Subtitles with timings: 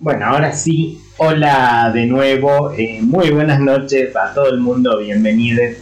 [0.00, 5.74] Bueno, ahora sí, hola de nuevo, eh, muy buenas noches a todo el mundo, bienvenidos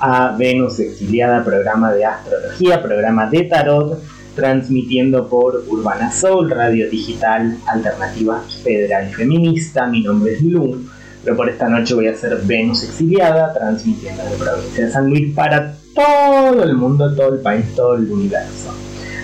[0.00, 4.02] a Venus Exiliada, programa de astrología, programa de tarot,
[4.34, 9.86] transmitiendo por Urbana Soul, radio digital alternativa federal feminista.
[9.86, 10.84] Mi nombre es Lu,
[11.22, 15.32] pero por esta noche voy a ser Venus Exiliada, transmitiendo de provincia de San Luis
[15.36, 18.74] para todo el mundo, todo el país, todo el universo.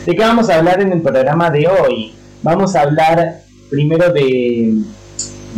[0.06, 2.14] ¿De qué vamos a hablar en el programa de hoy?
[2.44, 4.74] Vamos a hablar primero de,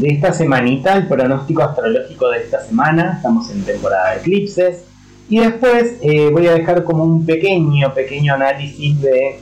[0.02, 3.14] esta semanita, el pronóstico astrológico de esta semana.
[3.16, 4.84] Estamos en temporada de eclipses.
[5.28, 9.38] Y después eh, voy a dejar como un pequeño, pequeño análisis de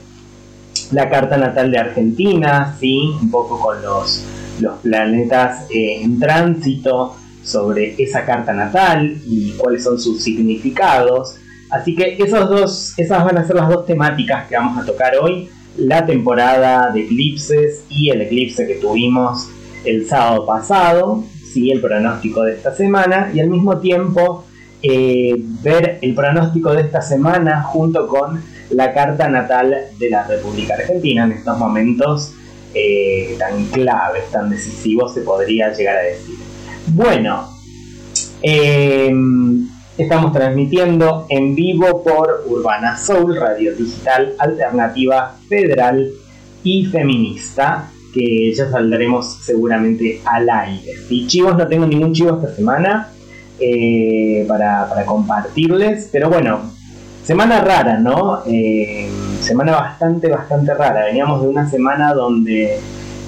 [0.91, 3.11] la carta natal de Argentina, ¿sí?
[3.21, 4.23] un poco con los,
[4.59, 11.37] los planetas eh, en tránsito sobre esa carta natal y cuáles son sus significados.
[11.71, 15.13] Así que esos dos, esas van a ser las dos temáticas que vamos a tocar
[15.19, 19.49] hoy la temporada de eclipses y el eclipse que tuvimos
[19.85, 21.71] el sábado pasado, ¿sí?
[21.71, 24.45] el pronóstico de esta semana y al mismo tiempo
[24.81, 30.75] eh, ver el pronóstico de esta semana junto con la carta natal de la República
[30.75, 32.33] Argentina en estos momentos
[32.73, 36.35] eh, tan claves, tan decisivos se podría llegar a decir.
[36.87, 37.49] Bueno,
[38.41, 39.11] eh,
[39.99, 46.09] Estamos transmitiendo en vivo por Urbana Soul, radio digital alternativa federal
[46.63, 50.93] y feminista, que ya saldremos seguramente al aire.
[51.09, 53.09] Y chivos, no tengo ningún chivo esta semana
[53.59, 56.61] eh, para, compartirles, pero bueno,
[57.25, 58.43] semana rara, ¿no?
[58.47, 59.09] Eh,
[59.41, 61.03] semana bastante, bastante rara.
[61.07, 62.79] Veníamos de una semana donde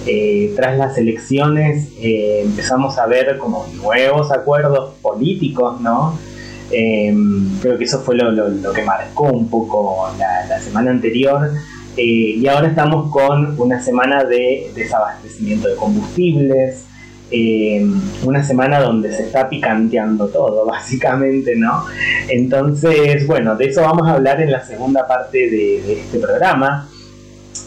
[0.07, 6.30] eh, tras las elecciones empezamos a ver como nuevos acuerdos políticos, ¿no?
[6.71, 11.51] Em, creo que eso fue lo, que marcó un poco la, semana anterior.
[11.97, 12.03] Eh,
[12.37, 16.85] y ahora estamos con una semana de desabastecimiento de combustibles,
[17.29, 21.85] em, una semana donde se está picanteando todo, básicamente, ¿no?
[22.29, 26.87] Entonces, bueno, de eso vamos a hablar en la segunda parte de, este programa.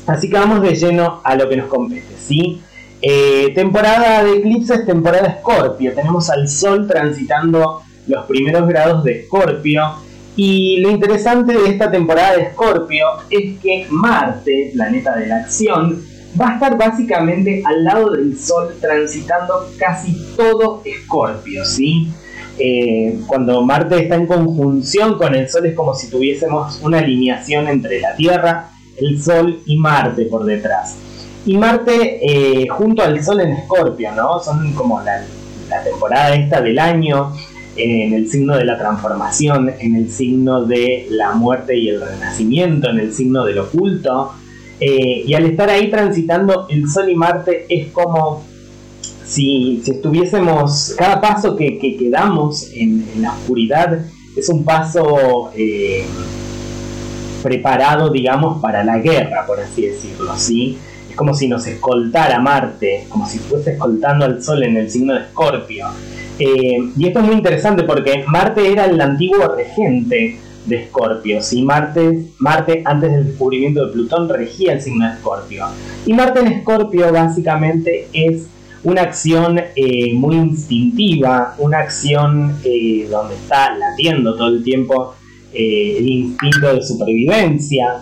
[0.07, 2.61] Así que vamos de lleno a lo que nos compete, ¿sí?
[3.03, 5.93] Eh, temporada de eclipses, temporada Escorpio.
[5.93, 9.83] Tenemos al Sol transitando los primeros grados de Escorpio.
[10.37, 16.03] Y lo interesante de esta temporada de Escorpio es que Marte, planeta de la acción,
[16.41, 22.09] va a estar básicamente al lado del Sol transitando casi todo Escorpio, ¿sí?
[22.59, 27.69] Eh, cuando Marte está en conjunción con el Sol es como si tuviésemos una alineación
[27.69, 30.97] entre la Tierra, el Sol y Marte por detrás.
[31.47, 34.39] Y Marte eh, junto al Sol en Escorpio, ¿no?
[34.41, 35.25] Son como la,
[35.69, 37.33] la temporada esta del año
[37.77, 42.91] en el signo de la transformación, en el signo de la muerte y el renacimiento,
[42.91, 44.33] en el signo del oculto.
[44.81, 48.43] Eh, y al estar ahí transitando el Sol y Marte es como
[49.25, 51.97] si, estuviésemos, cada paso que, que,
[52.75, 54.05] en, la oscuridad
[54.37, 56.05] es un paso eh,
[57.43, 60.79] preparado, digamos, para la guerra, por así decirlo, ¿sí?
[61.09, 65.15] Es como si nos escoltara Marte, como si fuese escoltando al Sol en el signo
[65.15, 65.87] de Escorpio.
[66.39, 71.43] Eh, y esto es muy interesante porque Marte era el antiguo regente de Escorpio.
[71.43, 71.63] ¿sí?
[71.63, 75.67] Marte, Marte, antes del descubrimiento de Plutón, regía el signo de Escorpio.
[76.07, 78.47] Y Marte en Escorpio básicamente es
[78.83, 85.15] una acción eh, muy instintiva, una acción eh, donde está latiendo todo el tiempo
[85.57, 88.01] el instinto de supervivencia.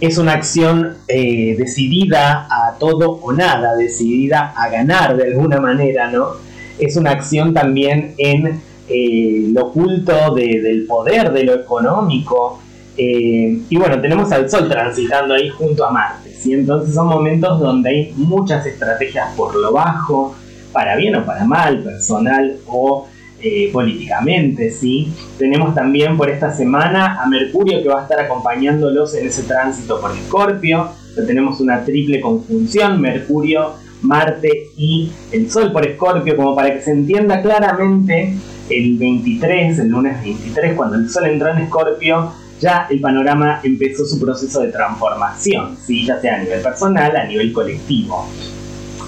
[0.00, 6.49] Es una acción decidida a todo o nada, decidida a ganar de alguna manera, ¿no?
[6.80, 12.60] Es una acción también en eh, lo oculto del poder, de lo económico.
[12.96, 16.52] Eh, y bueno, tenemos al Sol transitando ahí junto a Marte, ¿sí?
[16.52, 20.34] Entonces son momentos donde hay muchas estrategias por lo bajo,
[20.72, 23.06] para bien o para mal, personal o
[23.40, 25.12] eh, políticamente, ¿sí?
[25.38, 30.00] Tenemos también por esta semana a Mercurio que va a estar acompañándolos en ese tránsito
[30.00, 30.90] por Escorpio.
[31.26, 36.92] Tenemos una triple conjunción, Mercurio Marte y el Sol por Escorpio, como para que se
[36.92, 38.34] entienda claramente
[38.68, 44.04] el 23, el lunes 23, cuando el Sol entró en Escorpio, ya el panorama empezó
[44.04, 46.04] su proceso de transformación, ¿sí?
[46.04, 48.28] ya sea a nivel personal, a nivel colectivo.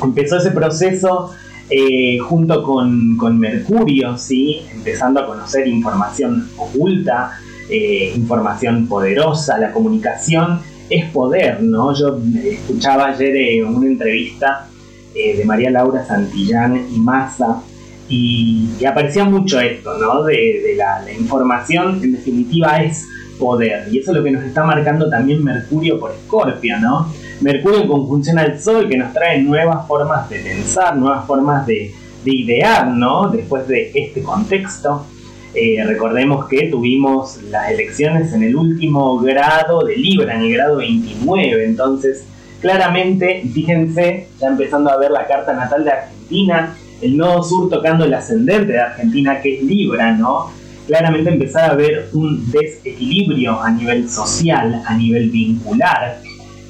[0.02, 1.30] Empezó ese proceso
[1.68, 4.62] eh, junto con, Mercurio, ¿sí?
[4.72, 10.60] empezando a conocer información oculta, eh, información poderosa, la comunicación
[10.90, 11.94] es poder, ¿no?
[11.94, 14.68] Yo escuchaba ayer en una entrevista
[15.14, 17.62] eh, de María Laura Santillán y Massa,
[18.08, 20.22] y, aparecía mucho esto, ¿no?
[20.24, 23.06] De, la, información, en definitiva, es
[23.38, 27.08] poder, y eso es lo que nos está marcando también Mercurio por Escorpio, ¿no?
[27.40, 31.94] Mercurio en conjunción al Sol que nos trae nuevas formas de pensar, nuevas formas de,
[32.24, 33.28] idear, ¿no?
[33.30, 35.06] Después de este contexto.
[35.54, 40.76] Eh, recordemos que tuvimos las elecciones en el último grado de Libra, en el grado
[40.76, 42.24] 29, entonces
[42.62, 48.04] claramente, fíjense, ya empezando a ver la carta natal de Argentina, el nodo sur tocando
[48.04, 50.50] el ascendente de Argentina, que es Libra, ¿no?
[50.86, 56.18] Claramente empezar a ver un desequilibrio a nivel social, a nivel vincular.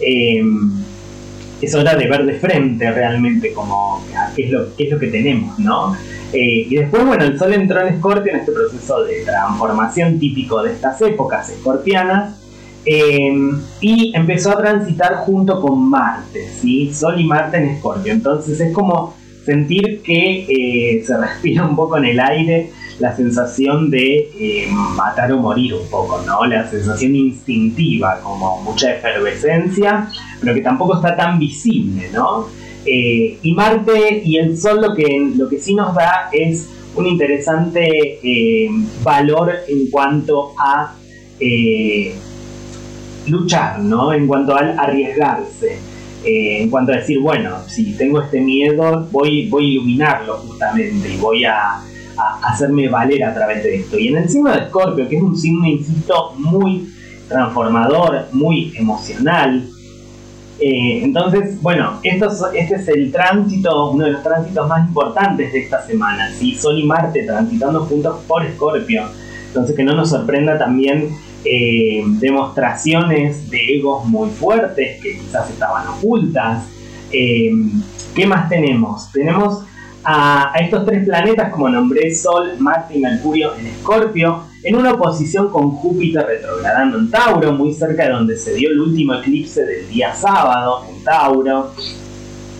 [0.00, 0.72] Em,
[1.60, 4.02] es hora de ver de frente realmente como
[4.34, 5.94] qué es lo, qué es lo que tenemos, ¿no?
[6.32, 10.62] Eh, y después, bueno, el Sol entró en Escorpio en este proceso de transformación típico
[10.62, 12.41] de estas épocas escorpianas
[12.84, 16.93] em, y empezó a transitar junto con Marte, ¿sí?
[16.93, 18.12] Sol y Marte en Escorpio.
[18.12, 19.14] Entonces es como
[19.44, 25.32] sentir que eh, se respira un poco en el aire la sensación de eh, matar
[25.32, 26.44] o morir un poco, ¿no?
[26.44, 30.08] La sensación instintiva, como mucha efervescencia,
[30.40, 32.46] pero que tampoco está tan visible, ¿no?
[32.84, 37.06] Eh, y Marte y el Sol lo que, lo que sí nos da es un
[37.06, 38.69] interesante
[39.02, 40.94] valor en cuanto a
[43.26, 44.12] luchar, ¿no?
[44.12, 45.78] En cuanto al arriesgarse.
[46.24, 51.12] Eh, en cuanto a decir, bueno, si tengo este miedo, voy, voy a iluminarlo justamente
[51.12, 51.80] y voy a,
[52.42, 53.98] hacerme valer a través de esto.
[53.98, 56.92] Y en el signo de Escorpio, que es un signo, insisto, muy
[57.26, 59.66] transformador, muy emocional,
[60.60, 65.58] eh, entonces, bueno, esto este es el tránsito, uno de los tránsitos más importantes de
[65.60, 66.54] esta semana, ¿sí?
[66.54, 69.02] Sol y Marte transitando juntos por Escorpio.
[69.48, 71.08] Entonces, que no nos sorprenda también
[71.44, 76.64] eh, demostraciones de egos muy fuertes que quizás estaban ocultas.
[77.10, 77.50] Eh,
[78.14, 79.10] ¿Qué más tenemos?
[79.10, 79.64] Tenemos
[80.04, 85.50] a, estos tres planetas, como nombré, Sol, Marte y Mercurio en Escorpio, en una oposición
[85.50, 89.88] con Júpiter retrogradando en Tauro, muy cerca de donde se dio el último eclipse del
[89.88, 91.72] día sábado en Tauro,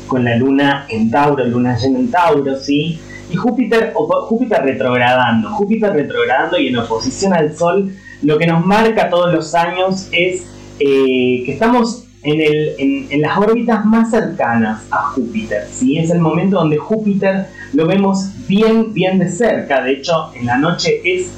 [0.06, 2.99] con la luna en Tauro, luna llena en Tauro, ¿sí?
[3.31, 7.93] Y Júpiter, Júpiter retrogradando, Júpiter retrogradando y en oposición al Sol
[8.23, 10.47] lo que nos marca todos los años es
[10.79, 15.67] eh, que estamos en, las órbitas más cercanas a Júpiter.
[15.71, 15.99] ¿sí?
[15.99, 19.83] Es el momento donde Júpiter lo vemos bien, bien de cerca.
[19.83, 21.31] De hecho, en la noche es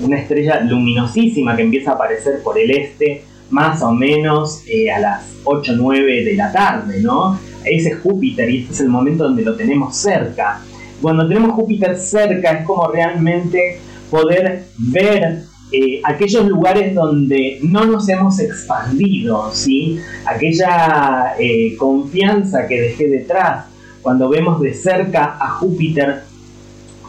[0.00, 4.98] una estrella luminosísima que empieza a aparecer por el este, más o menos eh, a
[4.98, 7.38] las 8 o 9 de la tarde, ¿no?
[7.64, 10.60] Ese es Júpiter y este es el momento donde lo tenemos cerca.
[11.00, 13.80] Cuando tenemos Júpiter cerca es como realmente
[14.10, 20.00] poder ver eh, aquellos lugares donde no nos hemos expandido, ¿sí?
[20.24, 23.66] aquella eh, confianza que dejé detrás,
[24.00, 26.22] cuando vemos de cerca a Júpiter,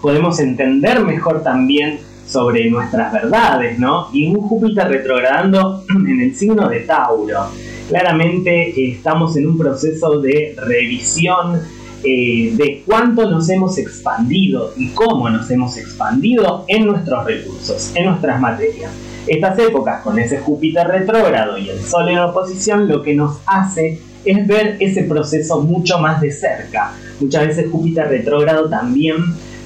[0.02, 4.10] podemos entender mejor también sobre nuestras verdades, ¿no?
[4.14, 7.48] Y un Júpiter retrogradando en el signo de Tauro.
[7.88, 11.62] Claramente eh, estamos en un proceso de revisión
[12.04, 18.06] eh, de cuánto nos hemos expandido y cómo nos hemos expandido en nuestros recursos, en
[18.06, 18.92] nuestras materias.
[19.28, 24.00] Estas épocas con ese Júpiter retrógrado y el Sol en oposición lo que nos hace
[24.26, 26.94] es ver ese proceso mucho más de cerca.
[27.20, 29.18] Muchas veces Júpiter retrógrado también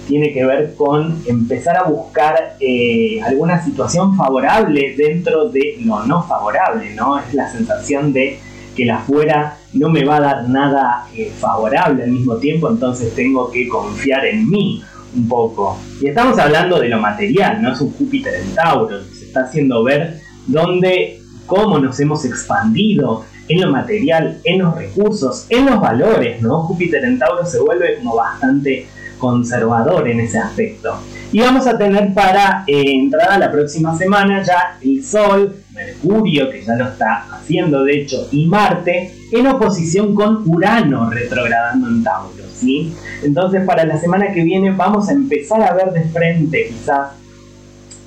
[0.07, 6.23] tiene que ver con empezar a buscar eh, alguna situación favorable dentro de lo no
[6.23, 7.19] favorable, ¿no?
[7.19, 8.39] Es la sensación de
[8.75, 13.13] que la afuera no me va a dar nada eh, favorable al mismo tiempo, entonces
[13.15, 14.83] tengo que confiar en mí
[15.15, 15.77] un poco.
[16.01, 19.83] Y estamos hablando de lo material, no es un Júpiter en Tauro, se está haciendo
[19.83, 26.41] ver dónde, cómo nos hemos expandido en lo material, en los recursos, en los valores,
[26.41, 26.59] ¿no?
[26.61, 28.87] Júpiter en Tauro se vuelve como bastante
[29.23, 30.99] conservador en ese aspecto.
[31.31, 36.49] Y vamos a tener para eh, entrar a la próxima semana ya el Sol, Mercurio,
[36.49, 42.03] que ya lo está haciendo de hecho, y Marte en oposición con Urano retrogradando en
[42.03, 42.43] Tauro.
[42.53, 42.93] ¿sí?
[43.23, 47.11] Entonces para la semana que viene vamos a empezar a ver de frente quizás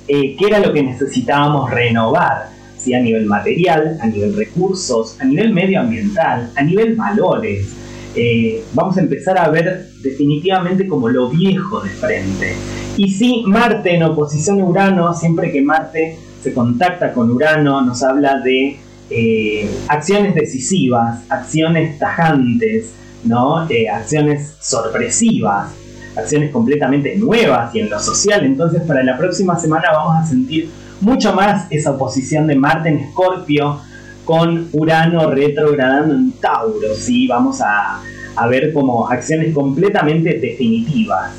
[0.07, 2.49] eh, qué era lo que necesitábamos renovar.
[2.77, 2.93] ¿sí?
[2.93, 7.86] A nivel material, a nivel recursos, a nivel medioambiental, a nivel valores.
[8.19, 12.55] Eh, vamos a empezar a ver definitivamente como lo viejo de frente.
[12.97, 18.01] Y sí, Marte en oposición a Urano, siempre que Marte se contacta con Urano, nos
[18.01, 18.79] habla de
[19.11, 22.91] eh, acciones decisivas, acciones tajantes,
[23.23, 23.69] ¿no?
[23.69, 25.69] Eh, acciones sorpresivas,
[26.15, 28.43] acciones completamente nuevas y en lo social.
[28.45, 30.71] Entonces para la próxima semana vamos a sentir
[31.01, 33.79] mucho más esa oposición de Marte en Escorpio
[34.27, 36.93] con Urano retrogradando en Tauro.
[36.93, 37.27] ¿sí?
[37.27, 38.03] Vamos a,
[38.35, 41.31] a ver como acciones completamente definitivas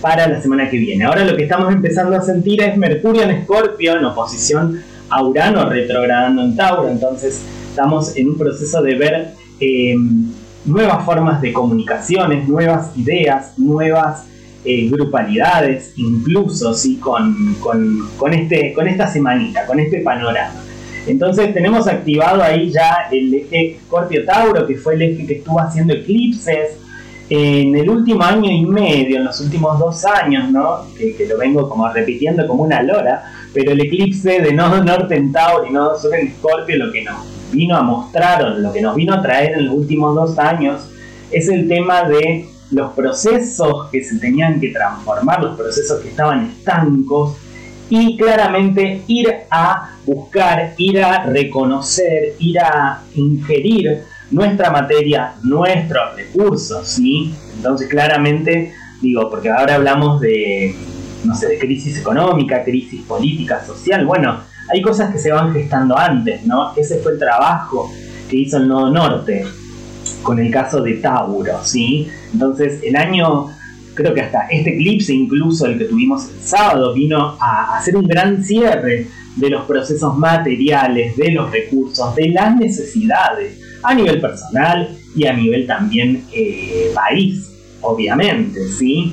[0.00, 1.04] para la semana que viene.
[1.04, 5.68] Ahora lo que estamos empezando a sentir es Mercurio en Escorpio en oposición a Urano
[5.68, 7.42] retrogradando en Tauro, entonces
[7.74, 9.96] Estamos en un proceso de ver eh,
[10.64, 14.26] nuevas formas de comunicaciones, nuevas ideas, nuevas
[14.64, 16.98] eh, grupalidades, incluso ¿sí?
[16.98, 20.54] con, con, este, con esta semanita, con este panorama.
[21.06, 25.92] Entonces tenemos activado ahí ya el eje Scorpio-Tauro, que fue el eje que estuvo haciendo
[25.92, 26.78] eclipses
[27.28, 30.86] en el último año y medio, en los últimos dos años, ¿no?
[30.96, 35.16] que, que lo vengo como repitiendo como una lora, pero el eclipse de nodo norte
[35.16, 37.16] en Tauro y nodo sur en Scorpio lo que nos
[37.52, 40.82] vino a mostrar o lo que nos vino a traer en los últimos dos años
[41.30, 46.46] es el tema de los procesos que se tenían que transformar, los procesos que estaban
[46.46, 47.36] estancos
[47.90, 56.88] y claramente ir a buscar, ir a reconocer, ir a ingerir nuestra materia, nuestros recursos,
[56.88, 57.34] ¿sí?
[57.56, 60.74] Entonces claramente digo, porque ahora hablamos de,
[61.24, 64.40] no sé, de crisis económica, crisis política, social, bueno,
[64.72, 66.72] hay cosas que se van gestando antes, ¿no?
[66.74, 67.90] Ese fue el trabajo
[68.28, 69.44] que hizo el Nodo Norte
[70.22, 72.08] con el caso de Tauro, ¿sí?
[72.32, 73.50] Entonces, el año,
[73.94, 78.06] creo que hasta este eclipse, incluso el que tuvimos el sábado, vino a hacer un
[78.06, 84.96] gran cierre de los procesos materiales, de los recursos, de las necesidades, a nivel personal
[85.14, 89.12] y a nivel también eh, país, obviamente, ¿sí?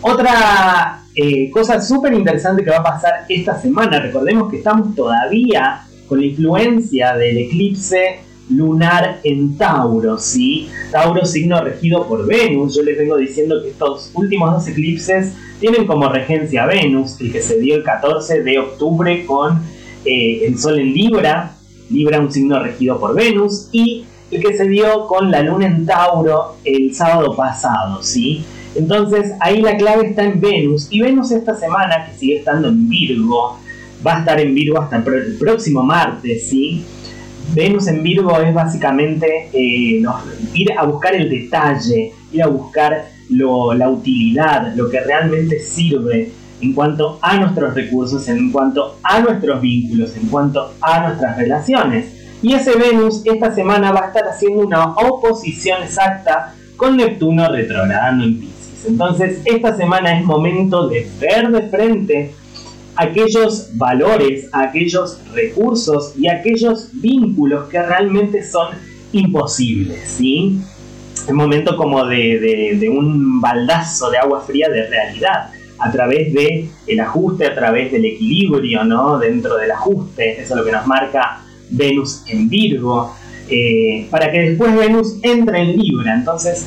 [0.00, 5.82] Otra eh, cosa súper interesante que va a pasar esta semana, recordemos que estamos todavía
[6.06, 10.68] con la influencia del eclipse lunar en Tauro, ¿sí?
[10.90, 12.76] Tauro signo regido por Venus.
[12.76, 17.42] Yo les vengo diciendo que estos últimos dos eclipses tienen como regencia Venus, el que
[17.42, 19.62] se dio el 14 de octubre con
[20.04, 21.54] eh, el Sol en Libra,
[21.90, 25.86] Libra un signo regido por Venus, y el que se dio con la Luna en
[25.86, 28.44] Tauro el sábado pasado, ¿sí?
[28.74, 32.88] Entonces ahí la clave está en Venus, y Venus esta semana, que sigue estando en
[32.88, 33.58] Virgo,
[34.06, 36.84] va a estar en Virgo hasta el próximo martes, ¿sí?
[37.54, 40.02] Venus en Virgo es básicamente eh,
[40.54, 46.72] ir a buscar el detalle, ir a buscar la utilidad, lo que realmente sirve en
[46.72, 52.06] cuanto a nuestros recursos, en cuanto a nuestros vínculos, en cuanto a nuestras relaciones.
[52.42, 58.24] Y ese Venus esta semana va a estar haciendo una oposición exacta con Neptuno retrogradando
[58.24, 58.86] en Pisces.
[58.86, 62.34] Entonces esta semana es momento de ver de frente
[62.98, 68.70] aquellos valores, aquellos recursos y aquellos vínculos que realmente son
[69.12, 70.58] imposibles, ¿sí?
[71.14, 76.98] Es momento como de, un baldazo de agua fría de realidad a través de el
[77.00, 79.16] ajuste, a través del equilibrio, ¿no?
[79.16, 83.14] Dentro del ajuste, eso es lo que nos marca Venus en Virgo,
[83.48, 86.16] eh, para que después Venus entre en Libra.
[86.16, 86.66] Entonces,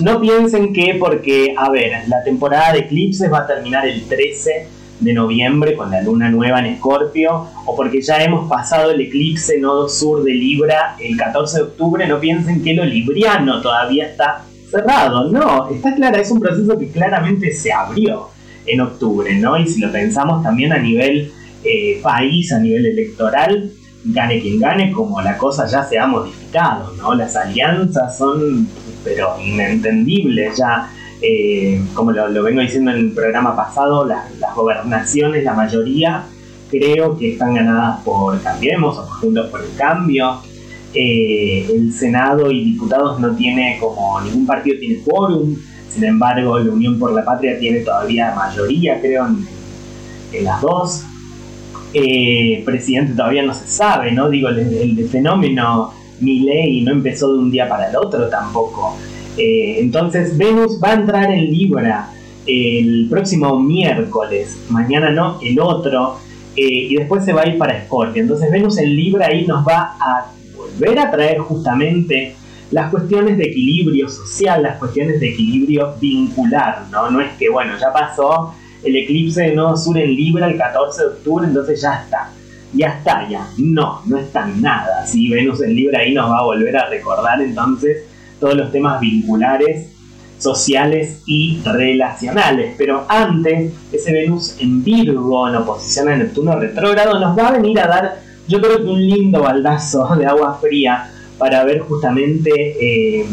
[0.00, 4.81] no piensen que porque, a ver, la temporada de eclipses va a terminar el 13
[5.02, 9.58] de noviembre con la luna nueva en Escorpio, o porque ya hemos pasado el eclipse
[9.58, 14.44] nodo sur de Libra el 14 de octubre, no piensen que lo libriano todavía está
[14.70, 15.30] cerrado.
[15.30, 18.28] No, está clara, es un proceso que claramente se abrió
[18.66, 19.58] en octubre, ¿no?
[19.58, 21.32] Y si lo pensamos también a nivel
[21.64, 23.72] eh, país, a nivel electoral,
[24.04, 27.14] gane quien gane, como la cosa ya se ha modificado, ¿no?
[27.14, 28.68] Las alianzas son,
[29.04, 30.90] pero inentendibles ya
[31.22, 34.24] eh, como lo, vengo diciendo en el programa pasado, las,
[34.56, 36.24] gobernaciones, la mayoría,
[36.68, 40.40] creo que están ganadas por Cambiemos o Juntos por el Cambio.
[40.92, 45.56] Eh, el Senado y diputados no tiene como ningún partido tiene quórum,
[45.88, 51.04] sin embargo la Unión por la Patria tiene todavía mayoría, creo, en, las dos.
[51.94, 54.28] Eh, presidente todavía no se sabe, ¿no?
[54.28, 58.96] Digo, el, fenómeno ley no empezó de un día para el otro tampoco.
[59.36, 62.10] Eh, entonces Venus va a entrar en Libra
[62.46, 66.18] el próximo miércoles, mañana no, el otro,
[66.56, 68.22] eh, y después se va a ir para Scorpio.
[68.22, 72.34] Entonces Venus en Libra ahí nos va a volver a traer justamente
[72.70, 77.10] las cuestiones de equilibrio social, las cuestiones de equilibrio vincular, ¿no?
[77.10, 81.02] No es que, bueno, ya pasó el eclipse de Nodo Sur en Libra el 14
[81.02, 82.30] de octubre, entonces ya está,
[82.72, 83.46] ya está, ya.
[83.58, 85.06] No, no está nada.
[85.06, 88.04] Si Venus en Libra ahí nos va a volver a recordar entonces
[88.42, 89.86] todos los temas vinculares,
[90.36, 92.74] sociales y relacionales.
[92.76, 97.78] Pero antes, ese Venus en Virgo, en oposición a Neptuno retrógrado, nos va a venir
[97.78, 98.16] a dar,
[98.48, 101.08] yo creo que un lindo baldazo de agua fría
[101.38, 103.26] para ver justamente eh,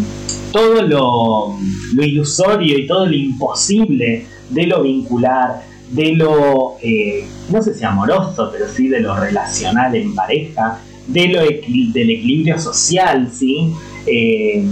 [0.52, 1.56] todo lo,
[2.00, 8.50] ilusorio y todo lo imposible de lo vincular, de lo, eh, no sé si amoroso,
[8.52, 13.74] pero sí de lo relacional en pareja, de lo del equilibrio social, ¿sí?
[14.06, 14.64] Eh,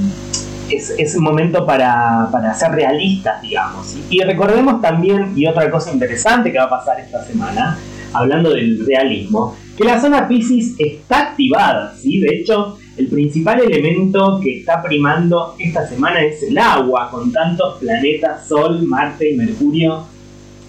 [0.69, 3.95] es, un momento para, ser realistas, digamos.
[4.09, 7.77] Y recordemos también, y otra cosa interesante que va a pasar esta semana,
[8.13, 12.19] hablando del realismo, que la zona Pisces está activada, ¿sí?
[12.19, 17.77] De hecho, el principal elemento que está primando esta semana es el agua, con tantos
[17.79, 20.05] planetas, Sol, Marte y Mercurio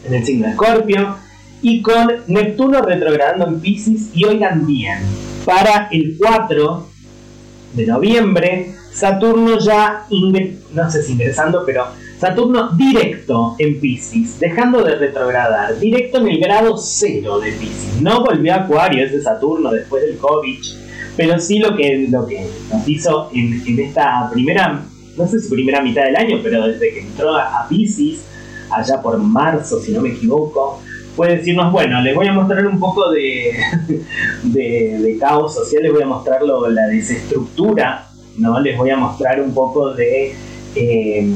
[0.05, 1.17] en el signo Escorpio,
[1.63, 4.99] y con Neptuno retrogradando en Pisces, y oigan bien,
[5.45, 6.87] para el 4
[7.75, 10.07] de noviembre, Saturno ya,
[10.73, 11.87] no sé si ingresando, pero
[12.19, 18.01] Saturno directo en Pisces, dejando de retrogradar, directo en el grado 0 de Pisces.
[18.01, 20.59] No volvió a Acuario ese Saturno después del COVID,
[21.17, 24.83] pero sí lo que, lo que nos hizo en, esta primera,
[25.17, 28.25] no sé si primera mitad del año, pero desde que entró a, a Pisces,
[28.71, 30.81] allá por marzo, si no me equivoco,
[31.15, 33.53] puede decirnos, bueno, les voy a mostrar un poco de,
[34.45, 38.08] de, caos social, les voy a mostrar la desestructura,
[38.39, 38.61] ¿no?
[38.61, 40.35] Les voy a mostrar un poco de
[40.75, 41.33] eh,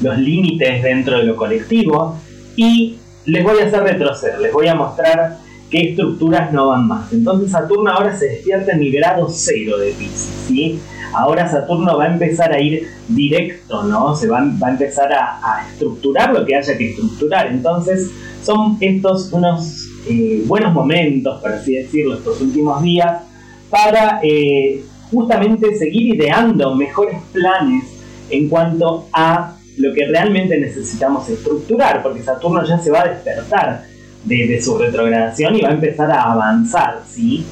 [0.00, 2.16] los límites dentro de lo colectivo
[2.56, 5.38] y les voy a hacer retroceder, les voy a mostrar
[5.70, 7.12] qué estructuras no van más.
[7.12, 10.80] Entonces Saturno ahora se despierta en el grado cero de Pisces.
[11.14, 14.14] Ahora Saturno va a empezar a ir directo, ¿no?
[14.14, 17.46] Se va, va a empezar a, estructurar lo que haya que estructurar.
[17.48, 18.10] Entonces
[18.42, 23.22] son estos unos eh, buenos momentos, por así decirlo, estos últimos días,
[23.70, 27.84] para eh, justamente seguir ideando mejores planes
[28.30, 33.84] en cuanto a lo que realmente necesitamos estructurar, porque Saturno ya se va a despertar
[34.24, 37.44] de, su retrogradación y va a empezar a avanzar, ¿sí?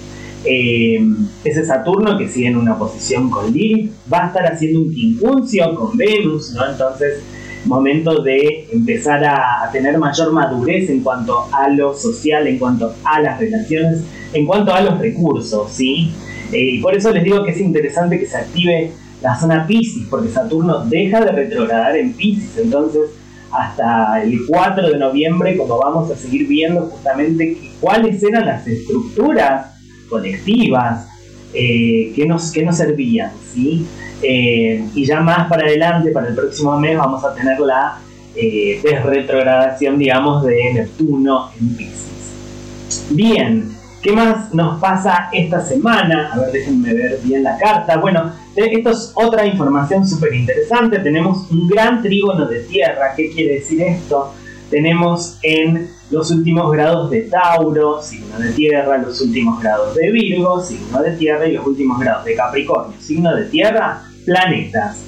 [0.44, 0.98] Eh,
[1.44, 5.74] ese Saturno que sigue en una posición con Lilith va a estar haciendo un quincuncio
[5.74, 6.70] con Venus, ¿no?
[6.70, 7.22] Entonces,
[7.64, 13.20] momento de empezar a, tener mayor madurez en cuanto a lo social, en cuanto a
[13.20, 14.02] las relaciones,
[14.32, 16.10] en cuanto a los recursos, ¿sí?
[16.52, 18.92] Eh, y por eso les digo que es interesante que se active
[19.22, 23.10] la zona Pisces, porque Saturno deja de retrogradar en Pisces, entonces
[23.52, 29.74] hasta el 4 de noviembre, como vamos a seguir viendo justamente cuáles eran las estructuras
[30.08, 31.08] colectivas
[31.52, 33.86] eh, que, nos, que nos servían, ¿sí?
[34.22, 37.98] Eh, y ya más para adelante, para el próximo mes, vamos a tener la
[38.34, 43.10] desretrogradación, digamos, de Neptuno en Pisces.
[43.10, 46.30] Bien, ¿qué más nos pasa esta semana?
[46.32, 47.98] A ver, déjenme ver bien la carta.
[47.98, 50.98] Bueno, esto es otra información súper interesante.
[50.98, 53.14] Tenemos un gran trígono de tierra.
[53.16, 54.32] ¿Qué quiere decir esto?
[54.70, 60.60] Tenemos en los últimos grados de Tauro, signo de tierra, los últimos grados de Virgo,
[60.60, 64.98] signo de tierra, y los últimos grados de Capricornio, signo de tierra, planetas.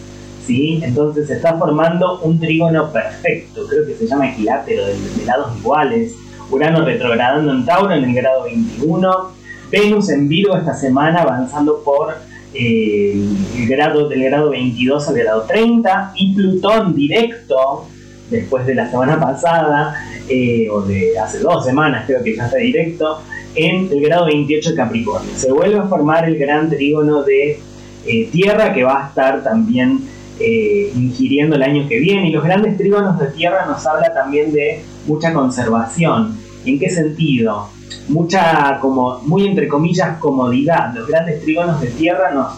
[0.46, 0.80] ¿sí?
[0.82, 6.14] Entonces se está formando un trígono perfecto, creo que se llama equilátero de, lados iguales.
[6.52, 9.42] Urano retrogradando en Tauro en el grado 21.
[9.70, 12.14] Venus en Virgo esta semana avanzando por
[12.52, 13.14] eh,
[13.56, 17.86] el grado del grado 22 al grado 30 y Plutón directo
[18.28, 19.94] después de la semana pasada
[20.28, 23.22] eh, o de hace dos semanas creo que ya está directo
[23.54, 27.58] en el grado 28 de Capricornio se vuelve a formar el gran trígono de
[28.06, 30.08] eh, tierra que va a estar también
[30.44, 32.28] ingiriendo el año que viene.
[32.28, 36.36] Y los grandes trígonos de tierra nos habla también de mucha conservación.
[36.64, 37.68] ¿En qué sentido?
[38.08, 40.94] Mucha, como, muy entre comillas, comodidad.
[40.94, 42.52] Los grandes trígonos de tierra nos,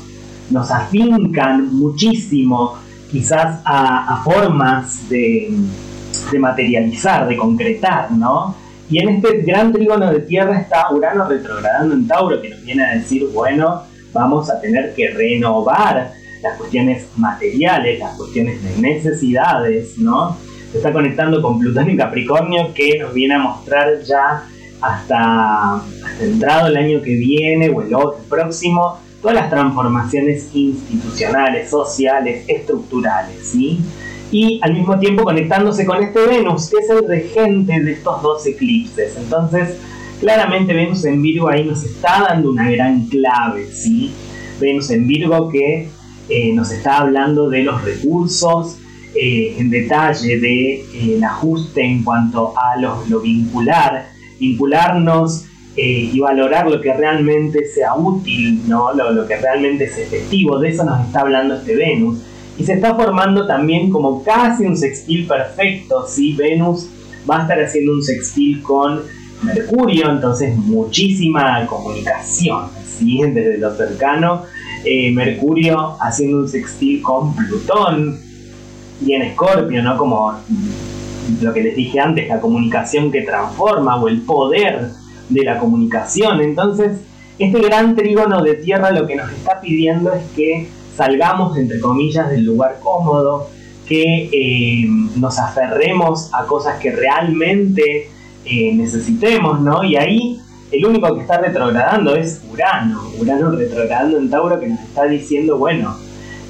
[0.51, 2.77] nos afincan muchísimo,
[3.11, 5.53] quizás a, formas de,
[6.31, 8.55] de materializar, de concretar, ¿no?
[8.91, 12.85] Y en este gran trígono de tierra está Urano retrogradando en Tauro, que nos viene
[12.85, 16.13] a decir, bueno, vamos a tener que renovar
[16.43, 20.37] las cuestiones materiales, las cuestiones de necesidades, ¿no?
[20.75, 24.45] Está conectando con Plutón y Capricornio que nos viene a mostrar ya
[24.81, 25.83] hasta,
[26.21, 27.89] entrado el año que viene o el,
[28.29, 33.81] próximo todas las transformaciones institucionales, sociales, estructurales, ¿sí?
[34.31, 38.45] Y al mismo tiempo conectándose con este Venus, que es el regente de estos dos
[38.47, 39.17] eclipses.
[39.17, 39.79] Entonces,
[40.21, 44.11] Claramente Venus en Virgo ahí nos está dando una gran clave, ¿sí?
[44.61, 45.89] Venus en Virgo que
[46.29, 48.77] eh, nos está hablando de los recursos
[49.15, 55.47] eh, en detalle, de eh, ajuste en cuanto a lo, vincular, vincularnos
[55.77, 58.95] y valorar lo que realmente sea útil, ¿no?
[58.95, 62.21] Lo, lo, que realmente es efectivo, de eso nos está hablando este Venus.
[62.57, 66.07] Y se está formando también como casi un sextil perfecto.
[66.37, 66.89] Venus
[67.29, 69.03] va a estar haciendo un sextil con
[69.43, 73.21] Mercurio, entonces muchísima comunicación, ¿sí?
[73.23, 74.43] desde lo cercano.
[74.85, 78.21] Eh, Mercurio haciendo un sextil con Plutón
[79.05, 79.97] y en Escorpio, ¿no?
[79.97, 80.33] Como
[81.41, 84.91] lo que les dije antes, la comunicación que transforma o el poder
[85.29, 86.41] de la comunicación.
[86.41, 87.01] Entonces,
[87.39, 92.31] este gran trígono de tierra lo que nos está pidiendo es que salgamos, entre comillas,
[92.31, 93.49] del lugar cómodo,
[93.87, 94.87] que eh,
[95.17, 98.09] nos aferremos a cosas que realmente
[98.45, 99.85] eh, necesitemos, ¿no?
[99.85, 100.41] Y ahí
[100.71, 103.03] el único que está retrogradando es Urano.
[103.21, 105.95] Urano retrogradando en Tauro que nos está diciendo, bueno,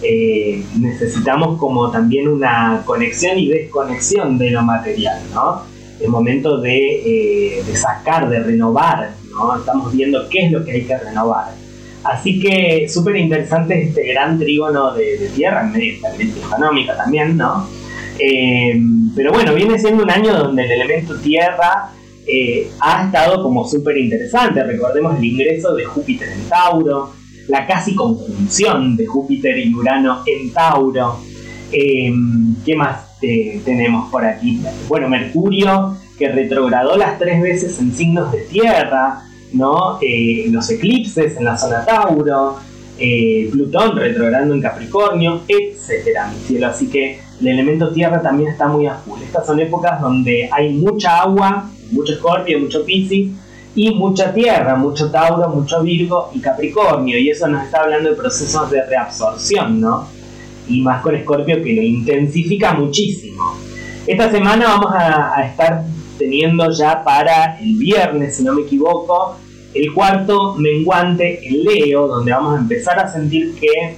[0.03, 5.63] eh, necesitamos como también una conexión y desconexión de lo material, ¿no?
[6.01, 9.57] Es momento de, eh, de sacar, de renovar, ¿no?
[9.57, 11.55] Estamos viendo qué es lo que hay que renovar.
[12.03, 17.67] Así que súper interesante este gran trígono de, tierra en medio de económica también, ¿no?
[18.19, 18.79] Eh,
[19.17, 21.91] pero bueno, viene siendo un año donde el elemento tierra
[22.81, 24.63] ha estado como súper interesante.
[24.63, 27.13] Recordemos el ingreso de Júpiter en Tauro,
[27.49, 31.19] la casi conjunción de Júpiter y Urano en Tauro.
[31.73, 32.13] Eh,
[32.65, 34.63] ¿Qué más tenemos por aquí?
[34.89, 39.99] Bueno, Mercurio que retrogradó las tres veces en signos de tierra, ¿no?
[40.01, 42.57] Eh, los eclipses en la zona Tauro,
[43.51, 46.69] Plutón retrogradando en Capricornio, etcétera, cielo.
[46.69, 49.21] Así que el elemento tierra también está muy a full.
[49.23, 53.33] Estas son épocas donde hay mucha agua, mucho Escorpio, mucho Piscis
[53.75, 57.19] y mucha Tierra, mucho Tauro, mucho Virgo y Capricornio.
[57.19, 60.09] Y eso nos está hablando de procesos de reabsorción, ¿no?
[60.69, 63.57] Y más con Escorpio que lo intensifica muchísimo.
[64.07, 65.85] Esta semana vamos a, estar
[66.19, 69.37] teniendo ya para el viernes, si no me equivoco,
[69.75, 73.97] el cuarto menguante en Leo, donde vamos a empezar a sentir que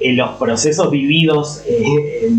[0.00, 2.30] eh, los procesos vividos eh,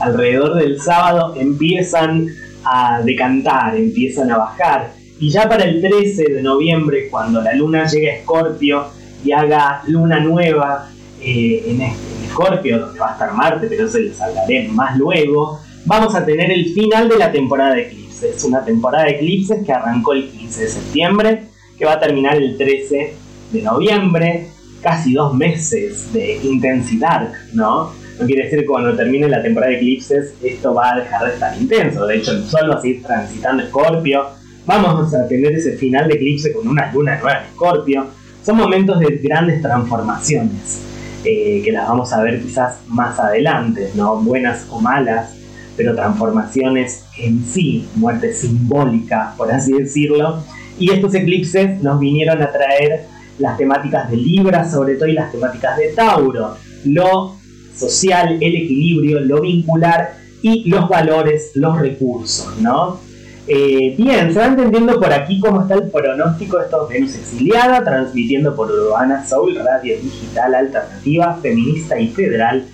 [0.00, 2.28] alrededor del sábado empiezan
[2.64, 4.97] a decantar, empiezan a bajar.
[5.20, 8.86] Y ya para el 13 de noviembre, cuando la luna llegue a Escorpio
[9.24, 14.20] y haga luna nueva eh, en Escorpio, donde va a estar Marte, pero se les
[14.20, 18.44] hablaré más luego, vamos a tener el final de la temporada de eclipses.
[18.44, 21.42] Una temporada de eclipses que arrancó el 15 de septiembre,
[21.76, 23.14] que va a terminar el 13
[23.52, 24.48] de noviembre,
[24.80, 27.92] casi dos meses de intensidad, ¿no?
[28.18, 31.34] No quiere decir que cuando termine la temporada de eclipses esto va a dejar de
[31.34, 32.06] estar intenso.
[32.06, 34.37] De hecho, el Sol va a seguir transitando Escorpio.
[34.68, 38.06] Vamos a tener ese final de eclipse con una luna nueva en Escorpio.
[38.44, 40.82] Son momentos de grandes transformaciones
[41.24, 44.22] eh, que las vamos a ver quizás más adelante, ¿no?
[44.22, 45.34] Buenas o malas,
[45.74, 50.42] pero transformaciones en sí, muerte simbólica, por así decirlo.
[50.78, 53.06] Y estos eclipses nos vinieron a traer
[53.38, 56.58] las temáticas de Libra, sobre todo, y las temáticas de Tauro.
[56.84, 57.36] Lo
[57.74, 63.07] social, el equilibrio, lo vincular y los valores, los recursos, ¿no?
[63.50, 67.82] Eh, bien, se va entendiendo por aquí cómo está el pronóstico de estos Venus exiliada,
[67.82, 72.66] transmitiendo por Urbana Soul, radio digital alternativa, feminista y federal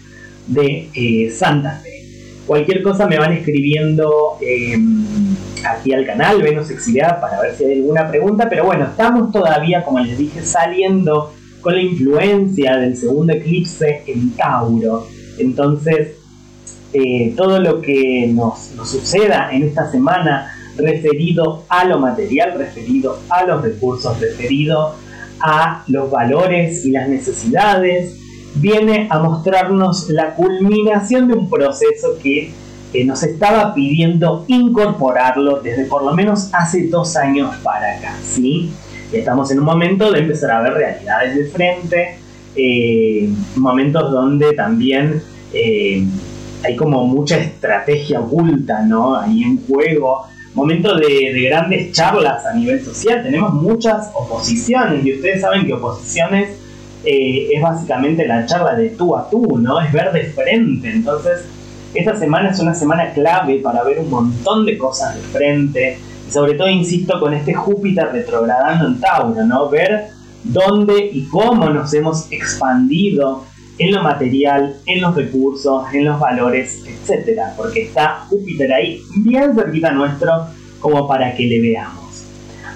[0.48, 2.02] de eh, Santa Fe.
[2.44, 5.06] Cualquier cosa me van escribiendo em,
[5.64, 9.84] aquí al canal Venus exiliada para ver si hay alguna pregunta, pero bueno, estamos todavía,
[9.84, 15.06] como les dije, saliendo con la influencia del segundo eclipse en Tauro.
[15.38, 16.16] Entonces,
[16.92, 23.44] eh, todo lo que nos, suceda en esta semana referido a lo material, referido a
[23.44, 24.94] los recursos, referido
[25.40, 28.18] a los valores y las necesidades,
[28.56, 32.52] viene a mostrarnos la culminación de un proceso que
[33.04, 38.72] nos estaba pidiendo incorporarlo desde por lo menos hace dos años para acá, ¿sí?
[39.18, 42.16] estamos en un momento de empezar a ver realidades de frente,
[42.56, 46.04] eh, momentos donde también eh,
[46.62, 49.16] hay como mucha estrategia oculta, ¿no?
[49.16, 55.40] Ahí en juego, momentos de, grandes charlas a nivel social, tenemos muchas oposiciones y ustedes
[55.40, 56.56] saben que oposiciones
[57.04, 59.80] eh, es básicamente la charla de tú a tú, ¿no?
[59.80, 61.44] Es ver de frente, entonces
[61.92, 65.98] esta semana es una semana clave para ver un montón de cosas de frente,
[66.30, 69.68] sobre todo, insisto, con este Júpiter retrogradando en Tauro, ¿no?
[69.68, 70.08] Ver
[70.42, 73.44] dónde y cómo nos hemos expandido
[73.78, 79.54] en lo material, en los recursos, en los valores, etcétera, porque está Júpiter ahí bien
[79.54, 80.46] cerquita nuestro
[80.80, 82.24] como para que le veamos.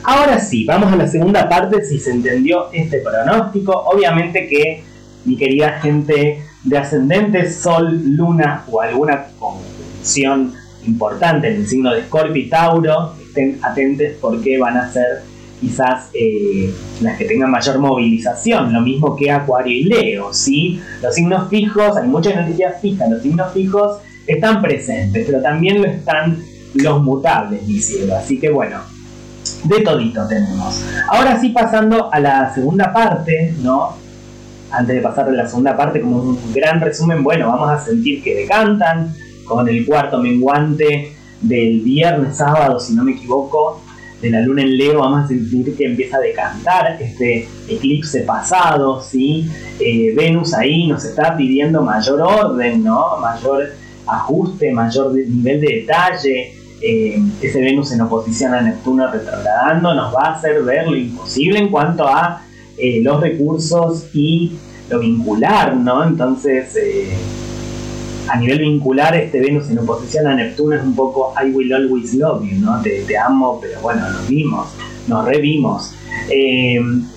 [0.02, 3.72] Ahora sí, vamos a la segunda parte, si se entendió este pronóstico.
[3.72, 4.82] Obviamente que
[5.24, 10.54] mi querida gente de ascendente, Sol, Luna o alguna conjunción
[10.87, 15.22] importante en el signo de Scorpio y Tauro, estén atentos porque van a ser
[15.61, 20.81] quizás eh, las que tengan mayor movilización, lo mismo que Acuario y Leo, ¿sí?
[21.03, 25.88] Los signos fijos, hay muchas noticias fijas, los signos fijos están presentes, pero también lo
[25.88, 26.38] están
[26.75, 27.79] los mutables, mi
[28.12, 28.79] así que bueno,
[29.64, 30.85] de todito tenemos.
[31.09, 33.97] Ahora sí pasando a la segunda parte, ¿no?
[34.71, 38.23] Antes de pasar a la segunda parte, como un gran resumen, bueno, vamos a sentir
[38.23, 43.81] que decantan con el cuarto menguante del viernes, sábado, si no me equivoco,
[44.20, 49.00] de la luna en Leo, vamos a sentir que empieza a decantar este eclipse pasado,
[49.00, 49.48] ¿sí?
[49.78, 53.18] Eh, Venus ahí nos está pidiendo mayor orden, ¿no?
[53.20, 53.74] Mayor
[54.07, 60.26] ajuste, mayor nivel de detalle, eh, ese Venus en oposición a Neptuno retrogradando nos va
[60.26, 62.42] a hacer ver lo imposible en cuanto a
[62.76, 64.52] eh, los recursos y
[64.88, 66.04] lo vincular, ¿no?
[66.04, 66.74] Entonces,
[68.29, 72.14] a nivel vincular, este Venus en oposición a Neptuno es un poco I will always
[72.14, 72.81] love you, ¿no?
[72.83, 74.69] Te, amo, pero bueno, nos vimos,
[75.07, 75.95] nos revimos.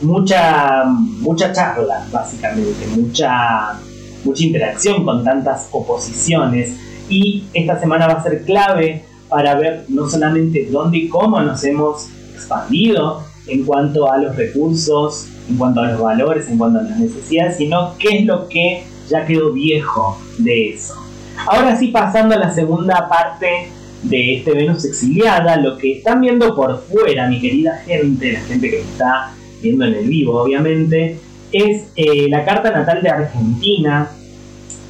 [0.02, 3.80] mucha, mucha charla, básicamente, mucha,
[4.24, 6.78] mucha interacción con tantas oposiciones.
[7.10, 11.64] Y esta semana va a ser clave para ver no solamente dónde y cómo nos
[11.64, 16.84] hemos expandido en cuanto a los recursos, en cuanto a los valores, en cuanto a
[16.84, 21.01] las necesidades, sino qué es lo que ya quedó viejo de eso.
[21.48, 23.70] Ahora sí, pasando a la segunda parte
[24.04, 28.70] de este Venus exiliada, lo que están viendo por fuera, mi querida gente, la gente
[28.70, 31.20] que está viendo en el vivo, obviamente,
[31.52, 34.10] es eh, la carta natal de Argentina,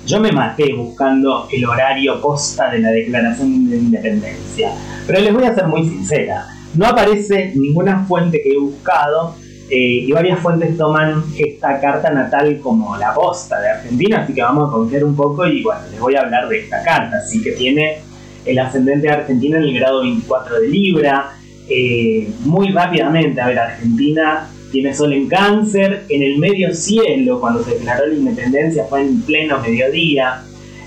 [0.05, 4.71] yo me maté buscando el horario posta de la Declaración de Independencia,
[5.07, 9.35] pero les voy a ser muy sincera, no aparece ninguna fuente que he buscado
[9.73, 14.41] eh, y varias fuentes toman esta carta natal como la posta de Argentina, así que
[14.41, 17.41] vamos a confiar un poco y bueno, les voy a hablar de esta carta, así
[17.41, 17.99] que tiene
[18.43, 21.37] el ascendente de Argentina en el grado 24 de Libra,
[21.69, 27.63] eh, muy rápidamente, a ver, Argentina tiene sol en cáncer, en el medio cielo, cuando
[27.63, 30.43] se declaró la independencia fue en pleno mediodía,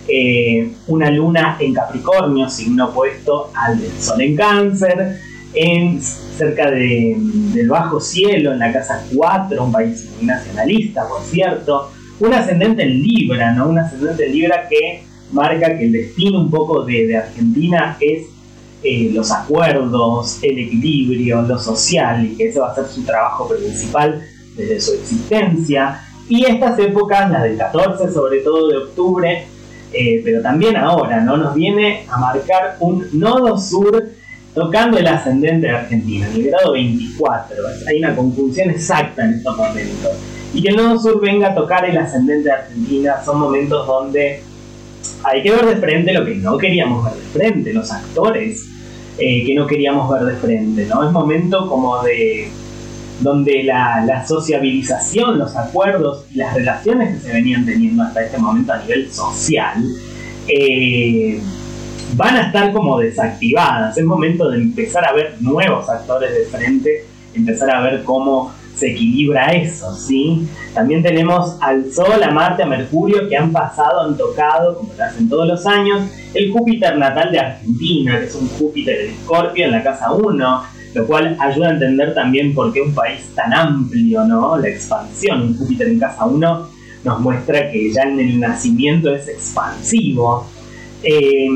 [0.07, 5.21] eh, una luna en Capricornio, signo opuesto al del sol en cáncer,
[5.55, 11.91] en, cerca del bajo cielo, en la casa 4, un país nacionalista, por cierto,
[12.21, 13.69] un ascendente en Libra, ¿no?
[13.69, 18.27] Un ascendente en Libra que marca que el destino un poco de, de Argentina es
[18.87, 23.49] eh, los acuerdos, el equilibrio, lo social, y que ese va a ser su trabajo
[23.49, 24.23] principal
[24.55, 26.03] desde su existencia.
[26.29, 29.47] Y estas épocas, las del 14, sobre todo de octubre,
[29.91, 31.39] eh, pero también ahora, ¿no?
[31.39, 34.11] Nos viene a marcar un nodo sur
[34.55, 37.57] tocando el ascendente de Argentina, en el grado 24.
[37.89, 40.11] Hay una conjunción exacta en estos momentos.
[40.55, 44.41] Y que el nodo sur venga a tocar el ascendente de Argentina son momentos donde
[45.25, 48.65] hay que ver de frente lo que no queríamos ver de frente, los actores
[49.19, 51.05] eh, que no queríamos ver de frente, ¿no?
[51.05, 52.49] Es momento como de
[53.21, 58.73] donde la, sociabilización, los acuerdos y las relaciones que se venían teniendo hasta este momento
[58.73, 59.83] a nivel social
[60.49, 61.41] eh,
[62.17, 63.97] van a estar como desactivadas.
[63.97, 68.91] Es momento de empezar a ver nuevos actores de frente, empezar a ver cómo se
[68.91, 70.49] equilibra eso, ¿sí?
[70.75, 75.05] También tenemos al Sol, a Marte, a Mercurio que han pasado, han tocado, como lo
[75.05, 76.03] hacen todos los años,
[76.35, 80.63] el Júpiter natal de Argentina, que es un Júpiter en Escorpio en la casa 1,
[80.95, 84.59] lo cual ayuda a entender también por qué un país tan amplio, ¿no?
[84.59, 86.69] La expansión, un Júpiter en casa 1
[87.05, 90.47] nos muestra que ya en el nacimiento es expansivo.
[91.03, 91.49] Eh,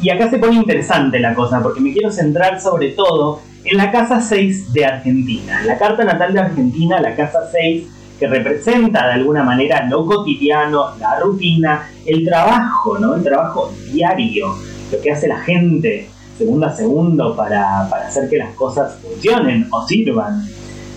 [0.00, 3.90] y acá se pone interesante la cosa, porque me quiero centrar sobre todo en la
[3.90, 5.62] casa 6 de Argentina.
[5.64, 7.86] la carta natal de Argentina, la casa 6,
[8.18, 13.14] que representa de alguna manera lo cotidiano, la rutina, el trabajo, ¿no?
[13.14, 14.54] El trabajo diario,
[14.90, 19.86] lo que hace la gente segundo a segundo para, hacer que las cosas funcionen o
[19.86, 20.44] sirvan.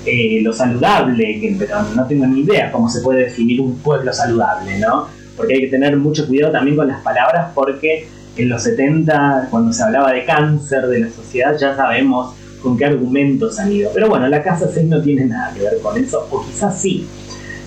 [0.04, 4.12] Eh, lo saludable, que, pero no tengo ni idea cómo se puede definir un pueblo
[4.12, 5.08] saludable, ¿no?
[5.38, 9.74] Porque hay que tener mucho cuidado también con las palabras porque en los 70, cuando
[9.74, 13.91] se hablaba de cáncer de la sociedad, ya sabemos con qué argumentos han ido.
[13.94, 17.08] Pero bueno, la casa 6 no tiene nada que ver con eso, o quizás sí.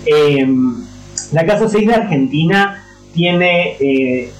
[0.05, 0.85] Em,
[1.31, 4.31] la casa 6 de Argentina tiene eh,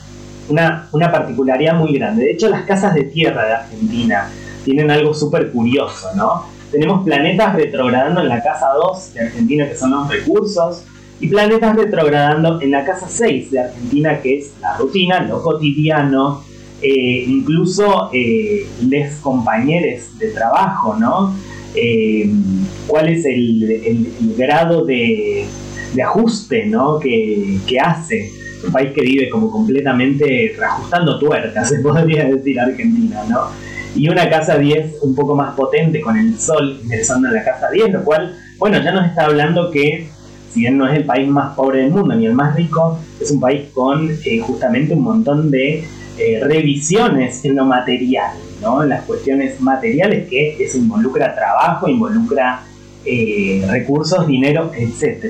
[0.49, 2.25] una, una, particularidad muy grande.
[2.25, 4.29] De hecho, las casas de tierra de Argentina
[4.63, 6.45] tienen algo súper curioso, ¿no?
[6.71, 10.83] Tenemos planetas retrogradando en la casa 2 de Argentina, que son los recursos,
[11.19, 16.43] y planetas retrogradando en la casa 6 de Argentina, que es la rutina, lo cotidiano,
[16.82, 21.34] eh, incluso eh, les compañeros de trabajo, ¿no?
[21.73, 22.30] Eh,
[22.88, 25.45] ¿Cuál es el, grado de,
[26.04, 26.99] ajuste ¿no?
[26.99, 28.30] que, hace?
[28.65, 33.47] Un país que vive como completamente reajustando tuercas, se podría decir Argentina, ¿no?
[33.95, 37.69] Y una casa 10 un poco más potente con el sol ingresando en la casa
[37.71, 40.10] 10, lo cual, bueno, ya nos está hablando que
[40.55, 43.29] si bien no es el país más pobre del mundo ni el más rico, es
[43.29, 44.09] un país con
[44.47, 45.83] justamente un montón de
[46.17, 48.81] eh, revisiones en lo material, ¿no?
[48.81, 52.63] en las cuestiones materiales que eso involucra trabajo, involucra
[53.03, 55.25] eh, recursos, dinero, etc.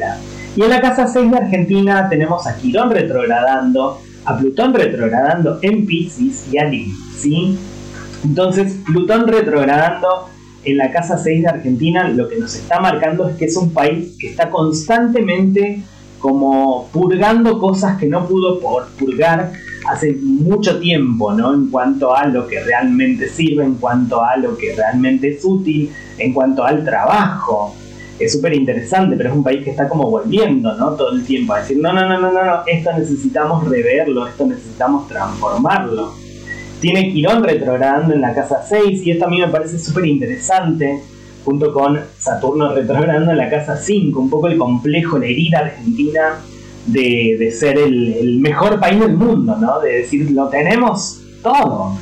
[0.56, 5.88] Y en la casa 6 de Argentina tenemos a Quirón retrogradando, a Plutón retrogradando en
[5.88, 7.58] Pisces y a Lilith, ¿sí?
[8.24, 10.30] Entonces, Plutón retrogradando
[10.66, 13.72] en la casa 6 de Argentina lo que nos está marcando es que es un
[13.72, 15.84] país que está constantemente
[16.20, 19.54] como purgando cosas que no pudo por purgar
[19.88, 21.54] hace mucho tiempo, ¿no?
[21.54, 25.92] En cuanto a lo que realmente sirve, en cuanto a lo que realmente es útil,
[26.18, 27.76] en cuanto al trabajo.
[28.18, 30.92] Es súper interesante, pero es un país que está como volviendo, ¿no?
[30.92, 34.48] Todo el tiempo a decir, no, no, no, no, no, no, esto necesitamos reverlo, esto
[34.48, 36.25] necesitamos transformarlo.
[36.80, 41.02] Tiene Quirón retrogradando en la casa 6 y esto a mí me parece súper interesante,
[41.44, 46.42] junto con Saturno retrogradando en la casa 5, un poco el complejo, la herida argentina
[46.86, 49.80] de, ser el, mejor país del mundo, ¿no?
[49.80, 51.98] De decir, lo tenemos todo,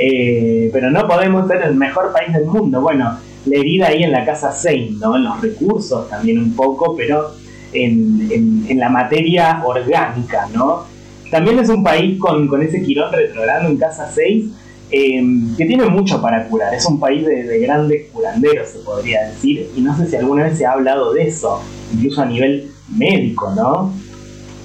[0.00, 2.80] eh, pero no podemos ser el mejor país del mundo.
[2.80, 5.16] Bueno, la herida ahí en la casa 6, ¿no?
[5.16, 7.32] En los recursos también un poco, pero
[7.72, 10.84] en, la materia orgánica, ¿no?
[11.30, 14.44] También es un país con, ese Quirón retrogrado en casa 6
[14.90, 15.22] eh,
[15.56, 16.74] que tiene mucho para curar.
[16.74, 20.44] Es un país de, de, grandes curanderos, se podría decir, y no sé si alguna
[20.44, 21.60] vez se ha hablado de eso,
[21.92, 23.92] incluso a nivel médico, ¿no?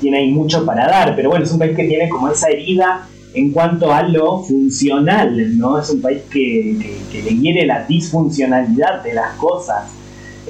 [0.04, 3.08] tiene ahí mucho para dar, pero bueno, es un país que tiene como esa herida
[3.34, 5.80] en cuanto a lo funcional, ¿no?
[5.80, 6.78] Es un país que,
[7.14, 9.92] le hiere la disfuncionalidad de las cosas.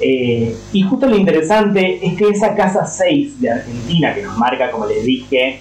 [0.02, 4.72] Eh, y justo lo interesante es que esa casa 6 de Argentina, que nos marca,
[4.72, 5.60] como les dije,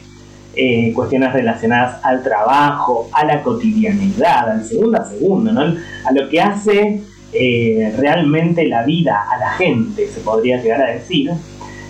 [0.55, 5.61] eh, cuestiones relacionadas al trabajo, a la cotidianidad, al segundo a segundo, ¿no?
[5.61, 10.91] a lo que hace eh, realmente la vida a la gente, se podría llegar a
[10.91, 11.31] decir,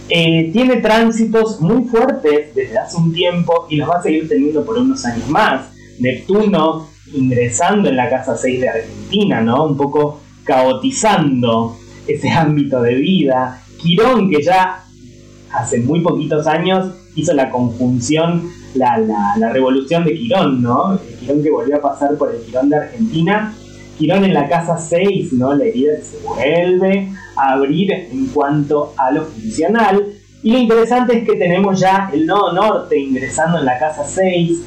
[0.10, 4.65] eh, tiene tránsitos muy fuertes desde hace un tiempo y los va a seguir teniendo
[4.65, 5.71] por unos años más.
[5.99, 9.65] Neptuno ingresando en la casa 6 de Argentina, ¿no?
[9.65, 13.62] Un poco caotizando ese ámbito de vida.
[13.78, 14.84] Quirón, que ya
[15.52, 18.97] hace muy poquitos años hizo la conjunción, la,
[19.38, 20.93] la revolución de Quirón, ¿no?
[20.93, 23.54] El Quirón que volvió a pasar por el Quirón de Argentina.
[23.97, 25.54] Quirón en la casa 6, ¿no?
[25.54, 30.06] La herida se vuelve abrir en cuanto a lo funcional.
[30.41, 34.62] Y lo interesante es que tenemos ya el nodo norte ingresando en la casa 6.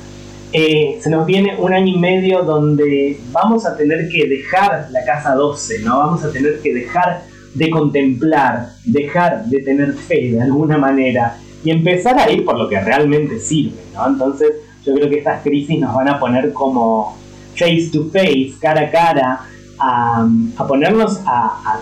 [0.53, 5.05] Eh, se nos viene un año y medio donde vamos a tener que dejar la
[5.05, 5.99] casa 12, ¿no?
[5.99, 11.71] Vamos a tener que dejar de contemplar, dejar de tener fe de alguna manera y
[11.71, 14.07] empezar a ir por lo que realmente sirve, ¿no?
[14.07, 14.53] Entonces
[14.85, 17.17] yo creo que estas crisis nos van a poner como
[17.55, 19.41] face to face, cara a cara,
[19.79, 20.27] a,
[20.67, 21.81] ponernos a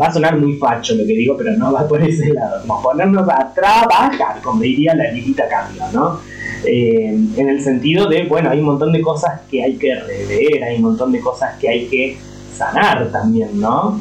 [0.00, 2.62] va a sonar muy facho lo que digo, pero no va por ese lado.
[2.62, 6.20] Como ponernos a trabajar, como diría la Lilita Cambio, ¿no?
[6.64, 10.64] Eh, en el sentido de, bueno, hay un montón de cosas que hay que rever,
[10.64, 12.18] hay un montón de cosas que hay que
[12.56, 14.00] sanar también, ¿no?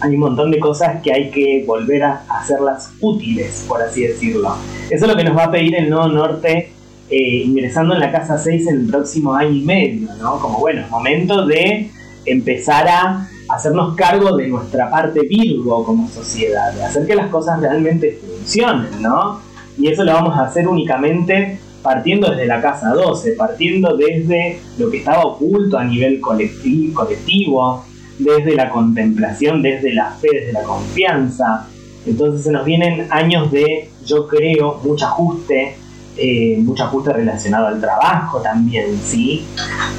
[0.00, 4.56] Hay un montón de cosas que hay que volver a hacerlas útiles, por así decirlo.
[4.90, 6.72] Eso es lo que nos va a pedir el Nodo Norte
[7.10, 10.38] eh, ingresando en la casa 6 en el próximo año y medio, ¿no?
[10.38, 11.90] Como bueno, es momento de
[12.26, 17.60] empezar a hacernos cargo de nuestra parte Virgo como sociedad, de hacer que las cosas
[17.60, 19.40] realmente funcionen, ¿no?
[19.78, 24.90] Y eso lo vamos a hacer únicamente partiendo desde la casa 12, partiendo desde lo
[24.90, 27.84] que estaba oculto a nivel colectivo,
[28.18, 31.66] desde la contemplación, desde la fe, desde la confianza.
[32.06, 35.76] Entonces se nos vienen años de, yo creo, mucho ajuste,
[36.16, 39.44] eh, mucho ajuste relacionado al trabajo también, ¿sí?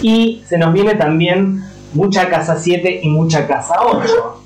[0.02, 1.62] Y se nos viene también
[1.94, 4.42] mucha casa 7 y mucha casa 8.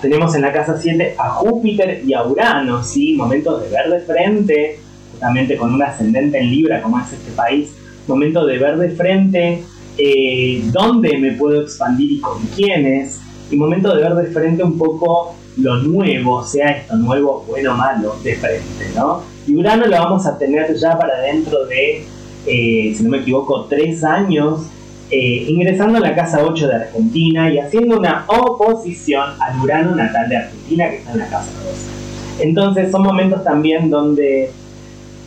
[0.00, 3.14] Tenemos en la casa 7 a Júpiter y a Urano, ¿sí?
[3.14, 4.78] momentos de ver de frente,
[5.12, 7.72] justamente con un ascendente en Libra como es este país,
[8.06, 9.64] momentos de ver de frente,
[9.98, 14.78] eh, dónde me puedo expandir y con quiénes, y momento de ver de frente un
[14.78, 19.22] poco lo nuevo, sea esto nuevo, bueno o malo, de frente, ¿no?
[19.46, 22.04] Y Urano lo vamos a tener ya para dentro de,
[22.46, 24.62] eh, si no me equivoco, tres años,
[25.10, 30.28] eh, ingresando a la casa 8 de Argentina y haciendo una oposición al Urano natal
[30.28, 32.44] de Argentina que está en la casa 12.
[32.44, 34.50] Entonces son momentos también donde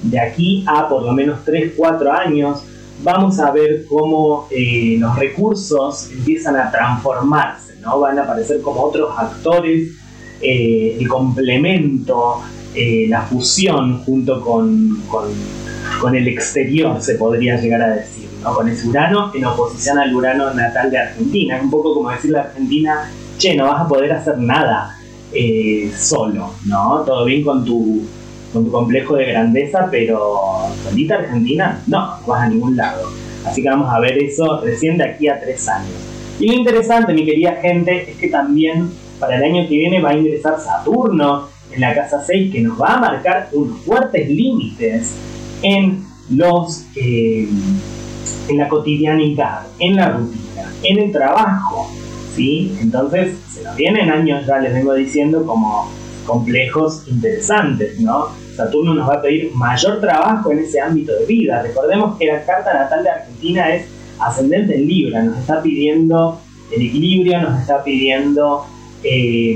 [0.04, 2.64] de aquí a por lo menos 3-4 años
[3.04, 8.00] vamos a ver cómo eh, los recursos empiezan a transformarse, ¿no?
[8.00, 9.92] van a aparecer como otros actores,
[10.42, 12.42] eh, el complemento,
[13.10, 19.32] la fusión junto con, con, el exterior, se podría llegar a decir con ese Urano
[19.34, 21.58] en oposición al Urano natal de Argentina.
[21.58, 24.96] Es un poco como decirle a Argentina, che, no vas a poder hacer nada
[25.34, 27.04] eh, solo, ¿no?
[27.06, 28.06] Todo bien con tu,
[28.58, 30.42] con tu complejo de grandeza, pero
[30.84, 33.08] solita Argentina, no, no vas a ningún lado.
[33.46, 35.94] Así que vamos a ver eso recién de aquí a tres años.
[36.40, 38.90] Y lo interesante, mi querida gente, es que también
[39.20, 42.82] para el año que viene va a ingresar Saturno en la casa 6, que nos
[42.82, 45.14] va a marcar unos fuertes límites
[45.62, 46.86] en los...
[46.96, 47.48] Eh,
[48.50, 51.90] en la cotidianidad, en la rutina, en el trabajo,
[52.36, 52.78] ¿sí?
[52.82, 55.90] Entonces se nos vienen años, ya les vengo diciendo, como
[56.28, 58.28] complejos interesantes, ¿no?
[58.56, 61.64] Saturno nos va a pedir mayor trabajo en ese ámbito de vida.
[61.64, 63.88] Recordemos que la carta natal de Argentina es
[64.20, 66.40] ascendente en Libra, nos está pidiendo
[66.76, 68.66] el equilibrio, nos está pidiendo
[69.04, 69.56] eh,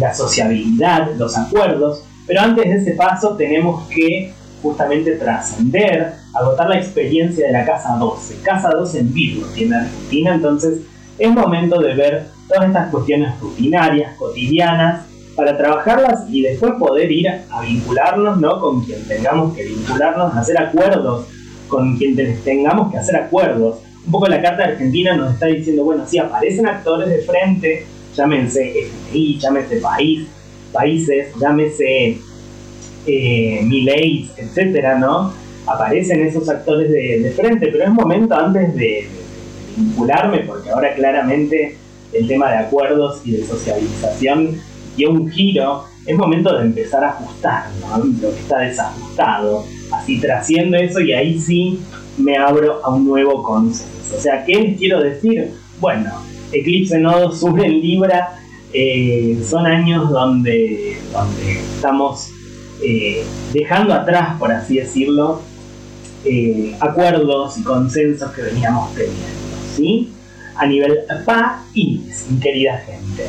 [0.00, 6.78] la sociabilidad, los acuerdos, pero antes de ese paso tenemos que justamente trascender, agotar la
[6.78, 8.42] experiencia de la casa 12.
[8.42, 10.80] Casa 12 en Virgo tiene Argentina, entonces
[11.18, 15.07] es momento de ver todas estas cuestiones rutinarias, cotidianas,
[15.38, 18.60] para trabajarlas y después poder ir a vincularnos ¿no?
[18.60, 21.26] con quien tengamos que vincularnos, hacer acuerdos
[21.68, 23.78] con quien tengamos que hacer acuerdos.
[24.04, 27.86] Un poco la carta argentina nos está diciendo, bueno, si aparecen actores de frente,
[28.16, 30.26] llámense FMI, llámese país,
[30.72, 32.18] países, llámese
[33.06, 35.32] eh, Mileis, etcétera, ¿no?
[35.66, 39.06] Aparecen esos actores de, frente, pero es momento antes de
[39.76, 41.76] vincularme, porque ahora claramente
[42.12, 44.58] el tema de acuerdos y de socialización
[44.98, 47.98] dio un giro, es momento de empezar a ajustar ¿no?
[47.98, 49.64] lo que está desajustado.
[49.92, 51.80] Así trasciendo eso y ahí sí
[52.18, 54.16] me abro a un nuevo consenso.
[54.16, 55.52] O sea, ¿qué les quiero decir?
[55.80, 56.10] Bueno,
[56.52, 58.38] Eclipse Nodo Sur en Libra
[58.72, 62.28] eh, son años donde, donde estamos
[62.82, 65.40] eh, dejando atrás, por así decirlo,
[66.24, 69.16] eh, acuerdos y consensos que veníamos teniendo.
[69.74, 70.12] ¿sí?
[70.58, 73.24] A nivel país, mi querida gente.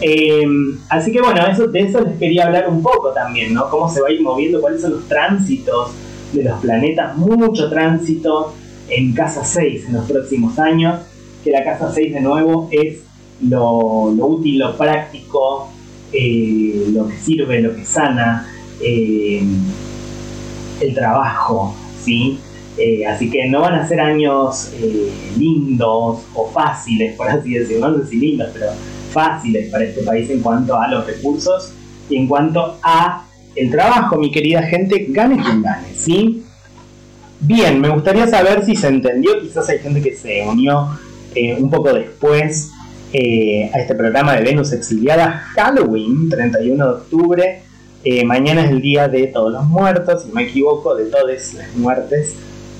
[0.00, 3.70] Em, así que bueno, eso, de eso les quería hablar un poco también, ¿no?
[3.70, 5.92] Cómo se va a ir moviendo, cuáles son los tránsitos
[6.32, 8.52] de los planetas, mucho tránsito
[8.88, 11.00] en casa 6 en los próximos años,
[11.44, 13.02] que la casa 6 de nuevo es
[13.40, 15.68] lo, útil, lo práctico,
[16.12, 18.48] eh, lo que sirve, lo que sana,
[18.80, 19.60] em,
[20.80, 22.38] el trabajo, ¿sí?
[22.76, 25.08] Eh, así que no van a ser años eh,
[25.38, 28.66] lindos o fáciles, por así decirlo, no sé si lindos, pero
[29.12, 31.72] fáciles para este país en cuanto a los recursos
[32.10, 36.42] y en cuanto a el trabajo, mi querida gente, gane quien gane, ¿sí?
[37.38, 40.88] Bien, me gustaría saber si se entendió, quizás hay gente que se unió
[41.36, 42.70] eh, un poco después
[43.72, 47.62] a este programa de Venus Exiliada Halloween, 31 de octubre.
[48.24, 51.76] mañana es el día de todos los muertos, si no me equivoco, de todas las
[51.76, 52.34] muertes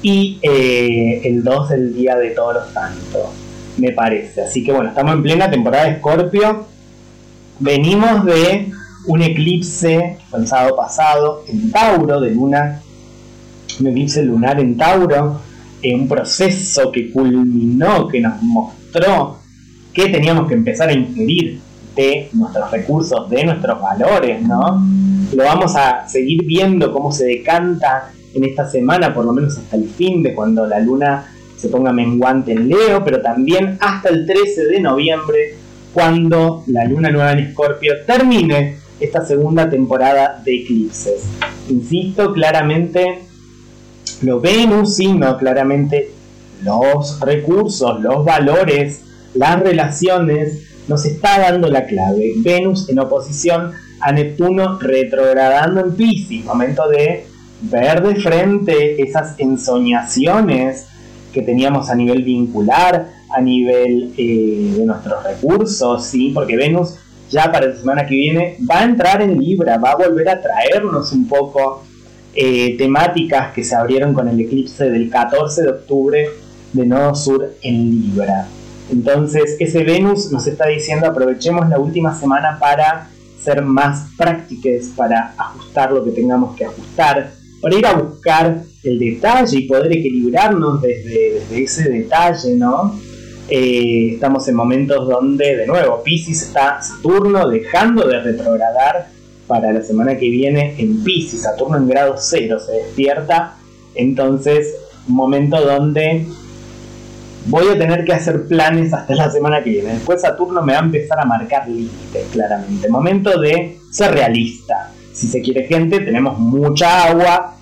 [0.05, 3.31] y eh, el 2 el Día de Todos los Santos,
[3.79, 4.43] me parece.
[4.43, 6.67] Así que bueno, estamos en plena temporada de Escorpio.
[7.59, 8.71] Venimos de
[9.07, 12.83] un eclipse el sábado pasado en Tauro, de luna,
[13.81, 15.41] un eclipse lunar en Tauro,
[15.81, 19.39] en un proceso que culminó, que nos mostró
[19.95, 21.61] que teníamos que empezar a ingerir
[21.97, 24.87] de nuestros recursos, de nuestros valores, ¿no?
[25.35, 29.77] Lo vamos a seguir viendo cómo se decanta en esta semana, por lo menos hasta
[29.77, 34.27] el fin de cuando la luna se ponga menguante en Leo, pero también hasta el
[34.27, 35.55] 13 de noviembre,
[35.93, 41.23] cuando la luna nueva en Escorpio termine esta segunda temporada de eclipses.
[41.69, 43.21] Insisto, claramente
[44.23, 46.11] lo Venus, sino claramente
[46.63, 49.03] los recursos, los valores,
[49.35, 52.33] las relaciones, nos está dando la clave.
[52.39, 57.27] Venus en oposición a Neptuno retrogradando en Pisces, momento de
[57.61, 60.87] ver de frente esas ensoñaciones
[61.33, 66.31] que teníamos a nivel vincular, a nivel eh, de nuestros recursos, ¿sí?
[66.33, 66.95] porque Venus
[67.31, 70.41] ya para la semana que viene va a entrar en Libra, va a volver a
[70.41, 71.83] traernos un poco
[72.35, 76.29] eh, temáticas que se abrieron con el eclipse del 14 de octubre
[76.73, 78.47] de Nodo Sur en Libra.
[78.91, 83.09] Entonces ese Venus nos está diciendo aprovechemos la última semana para
[83.41, 87.33] ser más prácticas, para ajustar lo que tengamos que ajustar,
[87.65, 93.01] para ir a buscar el detalle y poder equilibrarnos desde, ese detalle, ¿no?
[93.49, 99.09] Eh, estamos en momentos donde, de nuevo, Pisces está Saturno dejando de retrogradar
[99.47, 103.57] para la semana que viene en Pisces, Saturno en grado cero se despierta,
[103.95, 104.75] entonces
[105.09, 106.27] un momento donde
[107.47, 109.95] voy a tener que hacer planes hasta la semana que viene.
[109.95, 112.91] Después Saturno me va a empezar a marcar límites, claramente.
[112.91, 114.91] Momento de ser realista.
[115.15, 117.54] Si se quiere gente, tenemos mucha agua,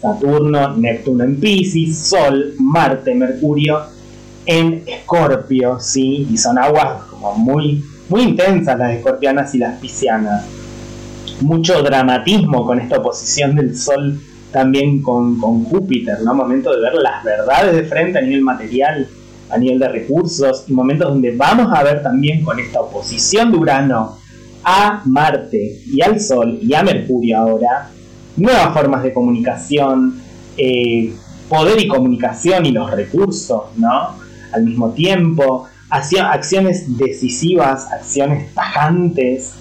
[0.00, 3.80] Saturno, Neptuno en Pisces, Sol, Marte, Mercurio
[4.46, 6.26] en Escorpio, ¿sí?
[6.30, 10.46] Y son aguas como muy, muy intensas las escorpianas y las piscianas.
[11.40, 14.20] Mucho dramatismo con esta oposición del Sol
[14.50, 16.34] también con, con Júpiter, ¿no?
[16.34, 19.06] Momento de ver las verdades de frente a nivel material,
[19.50, 23.58] a nivel de recursos, y momentos donde vamos a ver también con esta oposición de
[23.58, 24.16] Urano
[24.64, 27.90] a Marte y al Sol y a Mercurio ahora,
[28.38, 30.20] nuevas formas de comunicación,
[30.56, 31.12] eh,
[31.48, 34.16] poder y comunicación y los recursos, ¿no?
[34.52, 39.52] Al mismo tiempo, acciones decisivas, acciones tajantes,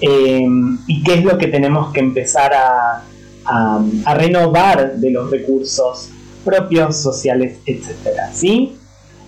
[0.00, 0.46] eh,
[0.86, 3.02] y qué es lo que tenemos que empezar a,
[3.46, 6.10] a, renovar de los recursos
[6.44, 8.76] propios, sociales, etcétera, ¿sí?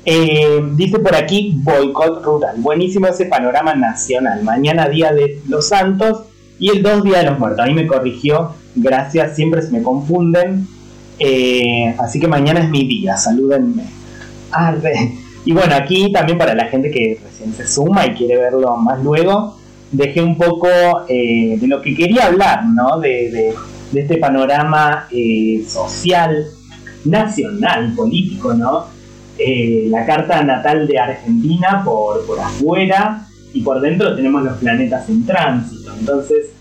[0.05, 2.57] Eh, dice por aquí boicot rural.
[2.59, 4.43] Buenísimo ese panorama nacional.
[4.45, 6.27] Mañana día de los santos
[6.59, 7.65] y el 2 día de los muertos.
[7.65, 8.53] Ahí me corrigió.
[8.77, 10.67] Gracias, siempre se me confunden.
[11.19, 13.17] Eh, así que mañana es mi día.
[13.17, 13.85] Salúdenme.
[15.45, 19.03] Y bueno, aquí también para la gente que recién se suma y quiere verlo más
[19.03, 19.57] luego,
[19.93, 20.69] dejé un poco
[21.09, 22.99] eh, de lo que quería hablar, ¿no?
[23.01, 23.55] De,
[23.95, 25.09] este panorama
[25.67, 26.45] social,
[27.05, 28.87] nacional, político, ¿no?
[29.39, 35.09] Eh, la carta natal de Argentina por, por afuera y por dentro tenemos los planetas
[35.09, 35.93] en tránsito.
[35.99, 36.56] Entonces,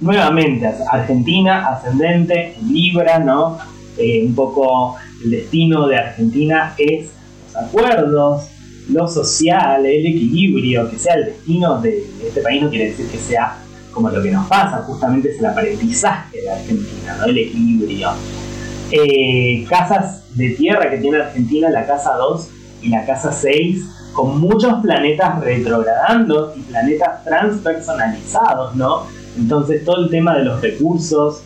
[0.00, 3.58] nuevamente, Argentina ascendente en Libra, ¿no?
[3.96, 7.10] Eh, un poco el destino de Argentina es
[7.46, 8.44] los acuerdos,
[8.90, 13.18] lo social, el equilibrio, que sea el destino de, este país no quiere decir que
[13.18, 13.58] sea
[13.92, 17.24] como lo que nos pasa, justamente es el aprendizaje de Argentina, ¿no?
[17.24, 18.10] el equilibrio.
[18.90, 22.48] Eh, casas de tierra que tiene Argentina, la casa 2
[22.82, 29.17] y la casa 6, con muchos planetas retrogradando y planetas transpersonalizados, ¿no?
[29.38, 31.42] Entonces todo el tema de los recursos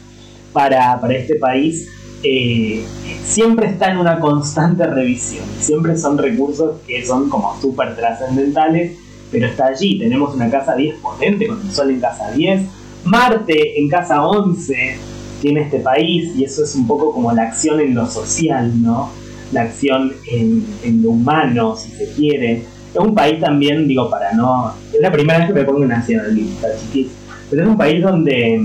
[0.53, 1.89] para, este país
[2.23, 2.85] eh,
[3.25, 8.97] siempre está en una constante revisión, siempre son recursos que son como súper trascendentales,
[9.31, 12.63] pero está allí, tenemos una casa 10 potente con el Sol en casa 10,
[13.05, 14.99] Marte en casa 11,
[15.41, 19.11] tiene este país y eso es un poco como la acción en lo social, ¿no?
[19.51, 22.63] La acción en, lo humano, si se quiere.
[22.95, 24.73] Es un país también, digo, para no...
[24.93, 27.09] Es la primera vez que me pongo nacionalista, chiquis,
[27.53, 28.63] pero es un país donde,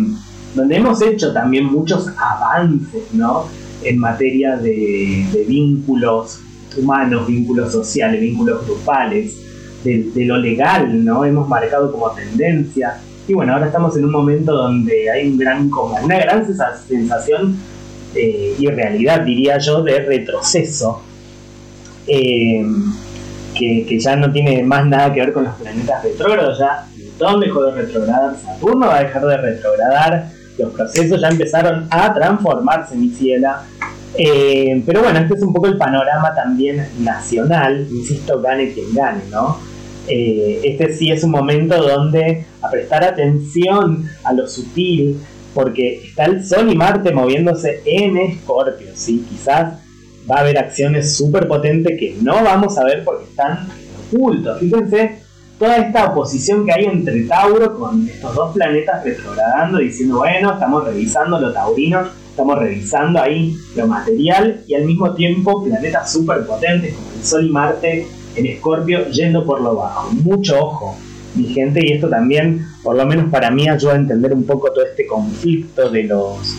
[0.56, 3.44] donde hemos hecho también muchos avances, ¿no?
[3.84, 6.40] En materia de, vínculos
[6.78, 9.36] humanos, vínculos sociales, vínculos grupales,
[9.84, 11.26] de, lo legal, ¿no?
[11.26, 16.48] Hemos marcado como tendencia y bueno, ahora estamos en un momento donde hay una gran
[16.48, 17.58] sensación
[18.16, 21.02] eh, y realidad, diría yo, de retroceso.
[22.08, 22.66] Eh,
[23.54, 26.88] que, ya no tiene más nada que ver con los planetas retrógrados, ya
[27.18, 32.14] Plutón dejó de retrogradar, Saturno va a dejar de retrogradar, los procesos ya empezaron a
[32.14, 33.64] transformarse, mi ciela.
[34.16, 39.22] Eh, pero bueno, este es un poco el panorama también nacional, insisto, gane quien gane,
[39.32, 39.58] ¿no?
[40.08, 45.20] Eh, este sí es un momento donde a prestar atención a lo sutil,
[45.54, 49.26] porque está el Sol y Marte moviéndose en Escorpio, ¿sí?
[49.28, 49.80] Quizás
[50.30, 53.68] va a haber acciones súper potentes que no vamos a ver porque están
[54.12, 54.60] ocultos.
[54.60, 55.27] Fíjense
[55.58, 60.84] toda esta oposición que hay entre Tauro con estos dos planetas retrogradando, diciendo, bueno, estamos
[60.86, 66.94] revisando lo taurino, estamos revisando ahí lo material y al mismo tiempo planetas súper potentes
[66.94, 70.12] como el Sol y Marte en Escorpio yendo por lo bajo.
[70.12, 70.96] Mucho ojo,
[71.36, 74.72] mi gente, y esto también, por lo menos para mí, ayuda a entender un poco
[74.72, 76.56] todo este conflicto de los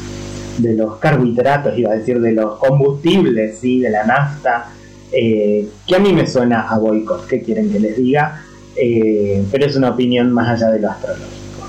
[0.58, 3.78] de los carbohidratos, iba a decir, de los combustibles, ¿sí?
[3.78, 4.72] de la nafta,
[5.12, 8.42] eh, que a mí me suena a boicot, ¿qué quieren que les diga?
[8.80, 11.66] Eh, pero es una opinión más allá de lo astrológico.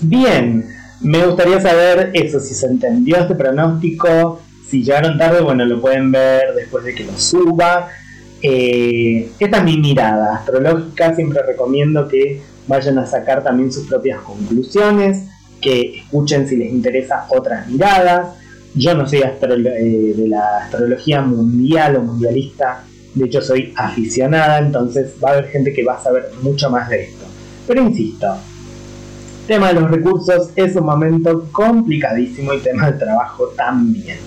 [0.00, 0.66] Bien,
[1.00, 6.10] me gustaría saber eso, si se entendió este pronóstico, si llegaron tarde, bueno, lo pueden
[6.10, 7.88] ver después de que lo suba.
[8.40, 14.20] Eh, esta es mi mirada astrológica, siempre recomiendo que vayan a sacar también sus propias
[14.20, 15.28] conclusiones,
[15.60, 18.28] que escuchen si les interesa otras miradas.
[18.74, 22.82] Yo no soy eh, de la astrología mundial o mundialista,
[23.14, 26.88] de hecho soy aficionada, entonces va a haber gente que va a saber mucho más
[26.88, 27.24] de esto.
[27.66, 28.26] Pero insisto,
[29.46, 34.18] tema de los recursos es un momento complicadísimo y tema del trabajo también.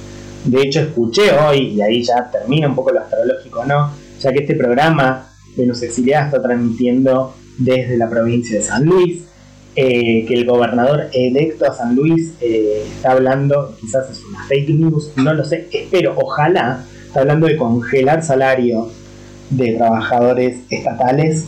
[0.46, 3.92] De hecho escuché hoy, y ahí ya termina un poco lo astrológico, ¿no?
[4.20, 9.24] ya que este programa Venus Exiliada está transmitiendo desde la provincia de San Luis,
[9.76, 14.70] eh, que el gobernador electo a San Luis eh, está hablando, quizás es una fake
[14.70, 16.86] news, no lo sé, espero, ojalá,
[17.18, 18.88] hablando de congelar salarios
[19.50, 21.46] de trabajadores estatales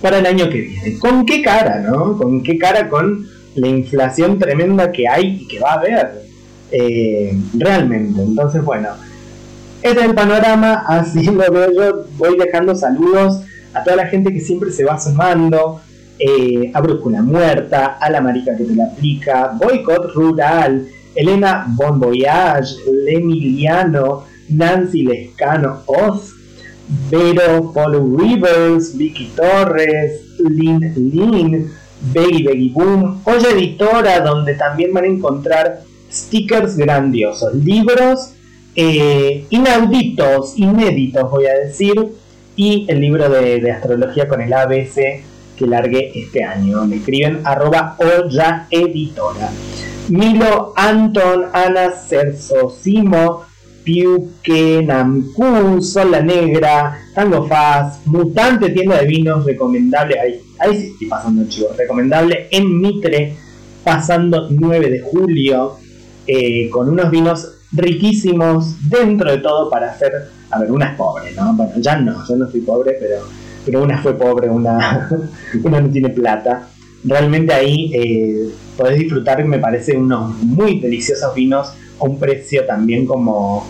[0.00, 0.98] para el año que viene.
[0.98, 2.16] ¿Con qué cara, no?
[2.16, 6.22] ¿Con qué cara con la inflación tremenda que hay y que va a haber?
[6.70, 8.22] Eh, realmente.
[8.22, 8.88] Entonces, bueno,
[9.82, 12.04] este es el panorama, así lo veo yo.
[12.16, 13.42] Voy dejando saludos
[13.74, 15.80] a toda la gente que siempre se va sumando.
[16.18, 21.98] Eh, a Brújula Muerta, a la marica que te la aplica, Boycott Rural, Elena Bon
[21.98, 26.32] Voyage, Lemiliano, Nancy Lescano, Oz,
[27.10, 31.72] Vero, Paul Rivers, Vicky Torres, Lin Lin,
[32.12, 38.34] Beggy Beggy Boom, Oye Editora, donde también van a encontrar stickers grandiosos, libros
[38.74, 41.94] eh, inauditos, inéditos voy a decir,
[42.56, 45.22] y el libro de, astrología con el ABC
[45.56, 46.84] que largué este año.
[46.86, 49.50] Me escriben arroba olla editora.
[50.08, 53.42] Milo, Anton, Ana, Cersosimo,
[53.84, 60.86] Piuque, Namku, Sol la Negra, Tango Faz, Mutante, tienda de vinos, recomendable, ahí, ahí sí
[60.92, 63.34] estoy pasando chivo, recomendable en Mitre,
[63.84, 65.76] pasando 9 de julio,
[66.26, 70.12] eh, con unos vinos riquísimos dentro de todo para hacer,
[70.50, 71.54] a ver, una es pobre, ¿no?
[71.54, 73.16] Bueno, ya no, yo no soy pobre, pero,
[73.64, 75.08] pero una fue pobre, una,
[75.64, 76.68] una no tiene plata.
[77.04, 81.72] Realmente ahí eh, podés disfrutar, me parece, unos muy deliciosos vinos
[82.02, 83.66] a un precio también como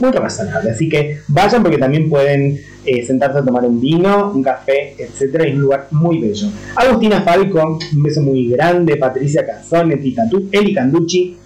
[0.00, 0.70] muy razonable.
[0.70, 5.44] Así que vayan porque también pueden eh, sentarse a tomar un vino, un café, etcétera.
[5.44, 6.48] Es un lugar muy bello.
[6.74, 8.96] Agustina Falco, un beso muy grande.
[8.96, 11.36] Patricia Cazzone, Tita Eli Canducci,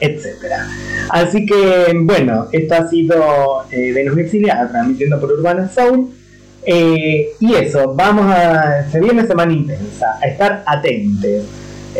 [0.00, 0.66] etcétera.
[1.10, 6.08] Así que, bueno, esto ha sido eh, Venus Exiliada, transmitiendo por Urbana Soul.
[6.64, 8.88] Eh, y eso, vamos a.
[8.90, 11.44] Se viene semana intensa, a estar atentos.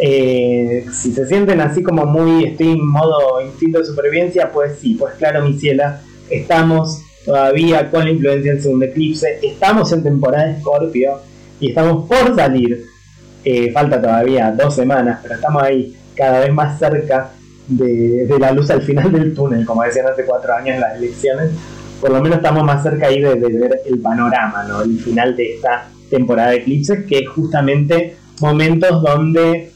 [0.01, 4.95] Eh, si se sienten así como muy, estoy en modo instinto de supervivencia, pues sí,
[4.99, 10.47] pues claro, mi ciela, estamos todavía con la influencia del segundo eclipse, estamos en temporada
[10.47, 11.20] de Escorpio
[11.61, 12.86] y estamos por salir.
[13.45, 17.32] Eh, falta todavía dos semanas, pero estamos ahí cada vez más cerca
[17.66, 21.51] de, la luz al final del túnel, como decían hace cuatro años en las elecciones.
[22.01, 24.82] Por lo menos estamos más cerca ahí de, ver el panorama, ¿no?
[24.82, 29.72] el final de esta temporada de eclipses, que es justamente momentos donde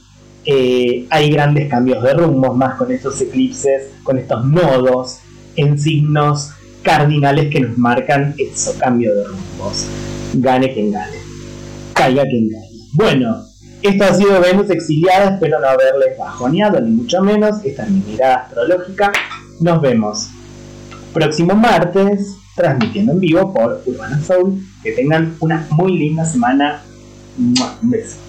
[0.46, 5.18] eh, hay grandes cambios de rumbo, más con estos eclipses, con estos nodos
[5.56, 6.50] en signos
[6.82, 9.86] cardinales que nos marcan eso, cambio de rumbos.
[10.34, 11.16] Gane quien gane,
[11.92, 12.66] caiga quien caiga.
[12.92, 13.46] Bueno,
[13.82, 17.64] esto ha sido Venus exiliada, espero no haberles bajoneado, ni mucho menos.
[17.64, 19.12] Esta es mi mirada astrológica.
[19.60, 20.28] Nos vemos
[21.12, 24.64] próximo martes, transmitiendo en vivo por Urbana Soul.
[24.82, 26.82] Que tengan una muy linda semana.
[27.38, 27.54] Un
[27.90, 28.25] beso.